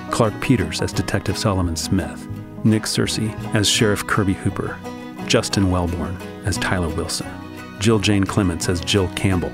Clarke 0.10 0.34
Peters 0.42 0.82
as 0.82 0.92
Detective 0.92 1.38
Solomon 1.38 1.76
Smith, 1.76 2.28
Nick 2.64 2.84
Searcy 2.84 3.32
as 3.54 3.70
Sheriff 3.70 4.08
Kirby 4.08 4.34
Hooper, 4.34 4.80
Justin 5.28 5.66
Welborn 5.66 6.20
as 6.48 6.58
Tyler 6.58 6.90
Wilson, 6.96 7.30
Jill 7.78 8.00
Jane 8.00 8.24
Clements 8.24 8.68
as 8.68 8.82
Jill 8.82 9.08
Campbell, 9.10 9.52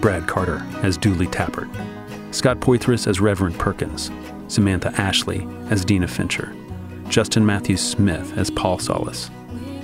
Brad 0.00 0.26
Carter 0.26 0.66
as 0.82 0.96
Dooley 0.96 1.28
Tappert, 1.28 1.70
Scott 2.34 2.58
Poythress 2.58 3.06
as 3.06 3.20
Reverend 3.20 3.56
Perkins, 3.60 4.10
Samantha 4.48 4.92
Ashley 5.00 5.46
as 5.70 5.84
Dena 5.84 6.08
Fincher, 6.08 6.52
Justin 7.08 7.46
Matthews 7.46 7.80
Smith 7.80 8.36
as 8.36 8.50
Paul 8.50 8.80
Solis, 8.80 9.30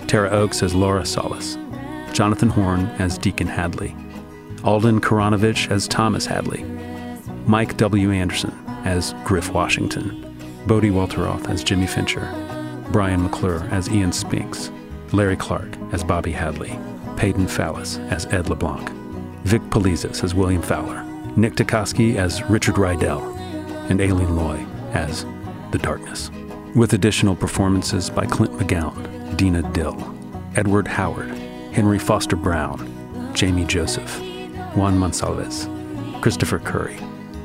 Tara 0.09 0.31
Oakes 0.31 0.65
as 0.65 0.75
Laura 0.75 1.07
Solis, 1.07 1.57
Jonathan 2.13 2.49
Horn 2.49 2.87
as 2.99 3.19
Deacon 3.19 3.47
Hadley, 3.47 3.95
Alden 4.69 5.01
Karanovich 5.01 5.71
as 5.71 5.89
Thomas 5.89 6.27
Hadley, 6.27 6.63
Mike 7.47 7.79
W. 7.79 8.11
Anderson 8.11 8.53
as 8.85 9.15
Griff 9.25 9.49
Washington, 9.55 10.37
Bodie 10.67 10.91
Walteroth 10.91 11.49
as 11.49 11.65
Jimmy 11.65 11.87
Fincher, 11.87 12.31
Brian 12.93 13.23
McClure 13.23 13.67
as 13.71 13.89
Ian 13.89 14.13
Spinks, 14.13 14.71
Larry 15.11 15.39
Clark 15.39 15.71
as 15.93 16.05
Bobby 16.05 16.33
Hadley, 16.33 16.79
Peyton 17.17 17.47
Fallis 17.47 17.99
as 18.13 18.27
Ed 18.27 18.51
LeBlanc, 18.51 18.91
Vic 19.45 19.63
Polizos 19.71 20.23
as 20.23 20.35
William 20.35 20.61
Fowler, 20.61 21.03
Nick 21.35 21.55
Tukoski 21.55 22.17
as 22.17 22.43
Richard 22.43 22.75
Rydell, 22.75 23.23
and 23.89 24.03
Aileen 24.03 24.37
Loy 24.37 24.67
as 24.93 25.25
The 25.71 25.79
Darkness, 25.79 26.31
with 26.75 26.93
additional 26.93 27.35
performances 27.35 28.11
by 28.11 28.27
Clint 28.27 28.53
McGowan, 28.59 29.35
Dina 29.35 29.63
Dill, 29.73 29.97
Edward 30.57 30.87
Howard, 30.87 31.31
Henry 31.73 31.99
Foster 31.99 32.37
Brown, 32.37 33.33
Jamie 33.35 33.65
Joseph, 33.65 34.28
Juan 34.79 34.97
Monsalves, 34.97 35.67
Christopher 36.23 36.61
Curry, 36.61 36.97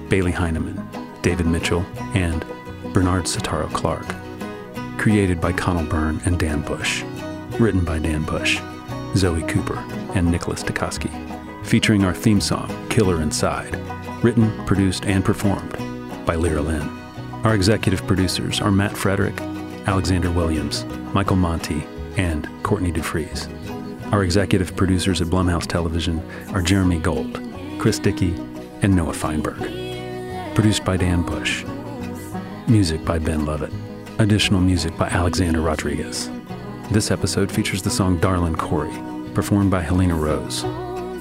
Bailey 0.08 0.32
Heineman, 0.32 0.80
David 1.24 1.48
Mitchell, 1.48 1.84
and 2.14 2.46
Bernard 2.94 3.24
Sataro 3.24 3.74
Clark. 3.74 4.06
Created 5.00 5.42
by 5.42 5.52
Conal 5.52 5.84
Byrne 5.84 6.22
and 6.26 6.38
Dan 6.38 6.62
Bush. 6.62 7.02
Written 7.60 7.84
by 7.84 7.98
Dan 7.98 8.22
Bush, 8.22 8.62
Zoe 9.16 9.42
Cooper, 9.48 9.80
and 10.14 10.30
Nicholas 10.30 10.62
Tukoski. 10.62 11.10
Featuring 11.66 12.06
our 12.06 12.14
theme 12.14 12.40
song, 12.40 12.70
Killer 12.90 13.20
Inside. 13.20 13.80
Written, 14.24 14.52
produced, 14.68 15.06
and 15.08 15.26
performed 15.26 15.76
by 16.28 16.36
Lyra 16.36 16.62
Lynn. 16.62 16.88
Our 17.44 17.56
executive 17.56 18.06
producers 18.06 18.62
are 18.62 18.72
Matt 18.72 18.96
Frederick, 18.96 19.42
Alexander 19.88 20.30
Williams, 20.30 20.86
Michael 21.16 21.38
Monty, 21.38 21.84
and 22.16 22.48
Courtney 22.62 22.92
DeFries. 22.92 23.63
Our 24.14 24.24
executive 24.24 24.76
producers 24.76 25.22
at 25.22 25.28
Blumhouse 25.30 25.66
Television 25.66 26.22
are 26.50 26.62
Jeremy 26.62 27.00
Gold, 27.00 27.42
Chris 27.80 27.98
Dickey, 27.98 28.36
and 28.84 28.96
Noah 28.96 29.12
Feinberg. 29.12 29.58
Produced 30.54 30.86
by 30.86 30.98
Dan 30.98 31.24
Bush. 31.24 31.66
Music 32.68 33.04
by 33.06 33.18
Ben 33.18 33.44
Lovett. 33.44 33.74
Additional 34.20 34.62
music 34.62 34.96
by 35.00 35.08
Alexander 35.08 35.62
Rodriguez. 35.62 36.30
This 36.92 37.10
episode 37.10 37.52
features 37.52 37.82
the 37.82 37.90
song 37.90 38.20
Darlin' 38.20 38.56
Corey, 38.56 38.94
performed 39.34 39.72
by 39.72 39.82
Helena 39.82 40.14
Rose. 40.14 40.64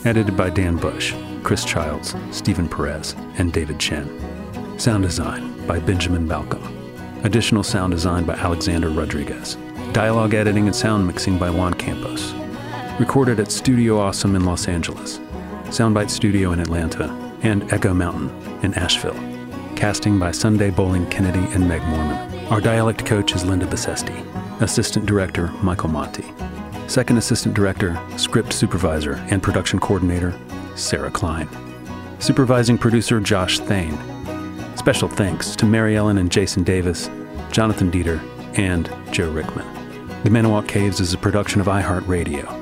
Edited 0.04 0.36
by 0.36 0.50
Dan 0.50 0.76
Bush, 0.76 1.14
Chris 1.42 1.64
Childs, 1.64 2.14
Stephen 2.30 2.68
Perez, 2.68 3.16
and 3.38 3.54
David 3.54 3.78
Chen. 3.80 4.78
Sound 4.78 5.02
design 5.02 5.66
by 5.66 5.78
Benjamin 5.78 6.28
Balcom. 6.28 7.24
Additional 7.24 7.62
sound 7.62 7.92
design 7.92 8.26
by 8.26 8.34
Alexander 8.34 8.90
Rodriguez. 8.90 9.56
Dialogue 9.94 10.34
editing 10.34 10.66
and 10.66 10.76
sound 10.76 11.06
mixing 11.06 11.38
by 11.38 11.48
Juan 11.48 11.72
Campos. 11.72 12.34
Recorded 13.02 13.40
at 13.40 13.50
Studio 13.50 13.98
Awesome 13.98 14.36
in 14.36 14.44
Los 14.44 14.68
Angeles, 14.68 15.18
Soundbite 15.70 16.08
Studio 16.08 16.52
in 16.52 16.60
Atlanta, 16.60 17.10
and 17.42 17.70
Echo 17.72 17.92
Mountain 17.92 18.30
in 18.62 18.72
Asheville. 18.74 19.18
Casting 19.74 20.20
by 20.20 20.30
Sunday 20.30 20.70
Boling 20.70 21.10
Kennedy 21.10 21.44
and 21.52 21.66
Meg 21.66 21.82
Morman. 21.82 22.46
Our 22.46 22.60
dialect 22.60 23.04
coach 23.04 23.34
is 23.34 23.44
Linda 23.44 23.66
Besesti. 23.66 24.24
Assistant 24.62 25.04
Director 25.04 25.48
Michael 25.64 25.88
Monty. 25.88 26.24
Second 26.86 27.16
Assistant 27.16 27.56
Director, 27.56 28.00
Script 28.16 28.52
Supervisor, 28.52 29.14
and 29.30 29.42
Production 29.42 29.80
Coordinator, 29.80 30.32
Sarah 30.76 31.10
Klein. 31.10 31.48
Supervising 32.20 32.78
Producer, 32.78 33.18
Josh 33.18 33.58
Thane. 33.58 33.98
Special 34.76 35.08
thanks 35.08 35.56
to 35.56 35.66
Mary 35.66 35.96
Ellen 35.96 36.18
and 36.18 36.30
Jason 36.30 36.62
Davis, 36.62 37.10
Jonathan 37.50 37.90
Dieter, 37.90 38.20
and 38.56 38.88
Joe 39.10 39.32
Rickman. 39.32 39.66
The 40.22 40.30
Manawak 40.30 40.68
Caves 40.68 41.00
is 41.00 41.12
a 41.12 41.18
production 41.18 41.60
of 41.60 41.66
iHeartRadio, 41.66 42.61